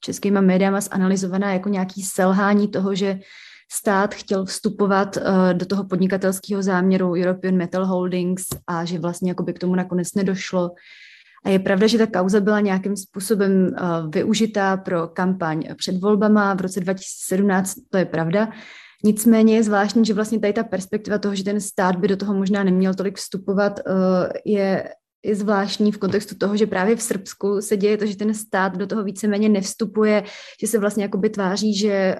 českýma 0.00 0.40
médiama 0.40 0.80
zanalizovaná 0.80 1.52
jako 1.52 1.68
nějaký 1.68 2.02
selhání 2.02 2.68
toho, 2.68 2.94
že 2.94 3.18
stát 3.72 4.14
chtěl 4.14 4.44
vstupovat 4.44 5.16
uh, 5.16 5.22
do 5.52 5.66
toho 5.66 5.84
podnikatelského 5.84 6.62
záměru 6.62 7.14
European 7.14 7.56
Metal 7.56 7.86
Holdings 7.86 8.44
a 8.66 8.84
že 8.84 8.98
vlastně 8.98 9.30
jakoby 9.30 9.52
k 9.52 9.58
tomu 9.58 9.74
nakonec 9.74 10.14
nedošlo. 10.14 10.70
A 11.44 11.48
je 11.48 11.58
pravda, 11.58 11.86
že 11.86 11.98
ta 11.98 12.06
kauza 12.06 12.40
byla 12.40 12.60
nějakým 12.60 12.96
způsobem 12.96 13.66
uh, 13.66 14.10
využitá 14.10 14.76
pro 14.76 15.08
kampaň 15.08 15.62
před 15.76 15.96
volbama 15.96 16.54
v 16.54 16.60
roce 16.60 16.80
2017, 16.80 17.74
to 17.90 17.98
je 17.98 18.04
pravda. 18.04 18.48
Nicméně 19.04 19.56
je 19.56 19.62
zvláštní, 19.62 20.04
že 20.04 20.14
vlastně 20.14 20.38
tady 20.38 20.52
ta 20.52 20.64
perspektiva 20.64 21.18
toho, 21.18 21.34
že 21.34 21.44
ten 21.44 21.60
stát 21.60 21.96
by 21.96 22.08
do 22.08 22.16
toho 22.16 22.34
možná 22.34 22.64
neměl 22.64 22.94
tolik 22.94 23.16
vstupovat, 23.16 23.80
uh, 23.86 23.94
je 24.44 24.88
je 25.26 25.34
zvláštní 25.34 25.92
v 25.92 25.98
kontextu 25.98 26.34
toho, 26.34 26.56
že 26.56 26.66
právě 26.66 26.96
v 26.96 27.02
Srbsku 27.02 27.60
se 27.60 27.76
děje 27.76 27.96
to, 27.96 28.06
že 28.06 28.16
ten 28.16 28.34
stát 28.34 28.76
do 28.76 28.86
toho 28.86 29.04
víceméně 29.04 29.48
nevstupuje, 29.48 30.24
že 30.60 30.66
se 30.66 30.78
vlastně 30.78 31.04
jakoby 31.04 31.30
tváří, 31.30 31.78
že 31.78 32.16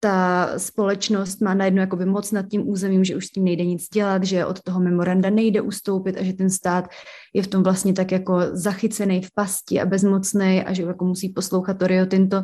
ta 0.00 0.48
společnost 0.58 1.40
má 1.40 1.54
najednou 1.54 1.80
jakoby 1.80 2.06
moc 2.06 2.32
nad 2.32 2.46
tím 2.48 2.68
územím, 2.68 3.04
že 3.04 3.16
už 3.16 3.26
s 3.26 3.30
tím 3.30 3.44
nejde 3.44 3.64
nic 3.64 3.88
dělat, 3.88 4.24
že 4.24 4.46
od 4.46 4.62
toho 4.62 4.80
memoranda 4.80 5.30
nejde 5.30 5.60
ustoupit 5.60 6.16
a 6.16 6.22
že 6.22 6.32
ten 6.32 6.50
stát 6.50 6.88
je 7.34 7.42
v 7.42 7.46
tom 7.46 7.62
vlastně 7.62 7.92
tak 7.92 8.12
jako 8.12 8.40
zachycený 8.52 9.22
v 9.22 9.28
pasti 9.34 9.80
a 9.80 9.86
bezmocný 9.86 10.64
a 10.64 10.72
že 10.72 10.82
jako 10.82 11.04
musí 11.04 11.28
poslouchat 11.28 11.78
to 11.78 11.86
Rio 11.86 12.06
Tinto, 12.06 12.42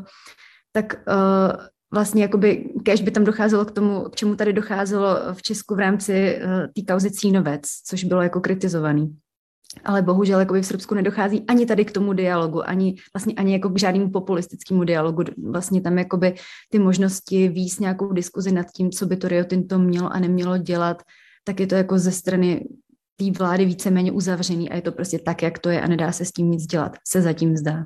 tak 0.72 0.94
uh, 1.08 1.64
vlastně 1.92 2.22
jakoby, 2.22 2.72
kež 2.84 3.02
by 3.02 3.10
tam 3.10 3.24
docházelo 3.24 3.64
k 3.64 3.70
tomu, 3.70 4.04
k 4.04 4.16
čemu 4.16 4.36
tady 4.36 4.52
docházelo 4.52 5.18
v 5.32 5.42
Česku 5.42 5.74
v 5.74 5.78
rámci 5.78 6.38
uh, 6.44 6.50
té 6.76 6.92
kauzy 6.92 7.10
Cínovec, 7.10 7.62
což 7.86 8.04
bylo 8.04 8.22
jako 8.22 8.40
kritizovaný 8.40 9.16
ale 9.84 10.02
bohužel 10.02 10.40
jakoby 10.40 10.62
v 10.62 10.66
Srbsku 10.66 10.94
nedochází 10.94 11.44
ani 11.48 11.66
tady 11.66 11.84
k 11.84 11.92
tomu 11.92 12.12
dialogu, 12.12 12.68
ani 12.68 12.94
vlastně 13.14 13.34
ani 13.34 13.52
jako 13.52 13.68
k 13.68 13.78
žádnému 13.78 14.10
populistickému 14.10 14.84
dialogu. 14.84 15.22
Vlastně 15.50 15.80
tam 15.80 15.98
jakoby 15.98 16.34
ty 16.70 16.78
možnosti 16.78 17.48
víc 17.48 17.78
nějakou 17.78 18.12
diskuzi 18.12 18.52
nad 18.52 18.66
tím, 18.76 18.90
co 18.90 19.06
by 19.06 19.16
to 19.16 19.28
Rio 19.28 19.44
Tinto 19.44 19.78
mělo 19.78 20.12
a 20.12 20.18
nemělo 20.18 20.58
dělat, 20.58 21.02
tak 21.44 21.60
je 21.60 21.66
to 21.66 21.74
jako 21.74 21.98
ze 21.98 22.12
strany 22.12 22.68
té 23.16 23.30
vlády 23.38 23.64
víceméně 23.64 24.12
uzavřený 24.12 24.70
a 24.70 24.76
je 24.76 24.82
to 24.82 24.92
prostě 24.92 25.18
tak, 25.18 25.42
jak 25.42 25.58
to 25.58 25.70
je 25.70 25.80
a 25.80 25.88
nedá 25.88 26.12
se 26.12 26.24
s 26.24 26.32
tím 26.32 26.50
nic 26.50 26.66
dělat, 26.66 26.96
se 27.08 27.22
zatím 27.22 27.56
zdá. 27.56 27.84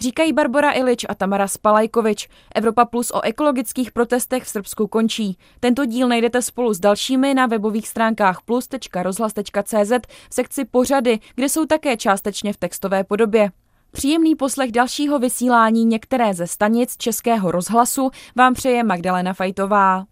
Říkají 0.00 0.32
Barbara 0.32 0.72
Ilič 0.72 1.06
a 1.08 1.14
Tamara 1.14 1.48
Spalajkovič. 1.48 2.28
Evropa 2.54 2.84
Plus 2.84 3.10
o 3.10 3.20
ekologických 3.24 3.92
protestech 3.92 4.44
v 4.44 4.48
Srbsku 4.48 4.86
končí. 4.86 5.38
Tento 5.60 5.84
díl 5.84 6.08
najdete 6.08 6.42
spolu 6.42 6.74
s 6.74 6.80
dalšími 6.80 7.34
na 7.34 7.46
webových 7.46 7.88
stránkách 7.88 8.42
plus.rozhlas.cz 8.42 9.92
v 10.30 10.34
sekci 10.34 10.64
pořady, 10.64 11.18
kde 11.34 11.48
jsou 11.48 11.66
také 11.66 11.96
částečně 11.96 12.52
v 12.52 12.56
textové 12.56 13.04
podobě. 13.04 13.50
Příjemný 13.90 14.34
poslech 14.34 14.72
dalšího 14.72 15.18
vysílání 15.18 15.84
některé 15.84 16.34
ze 16.34 16.46
stanic 16.46 16.96
Českého 16.96 17.50
rozhlasu 17.50 18.10
vám 18.36 18.54
přeje 18.54 18.84
Magdalena 18.84 19.32
Fajtová. 19.32 20.04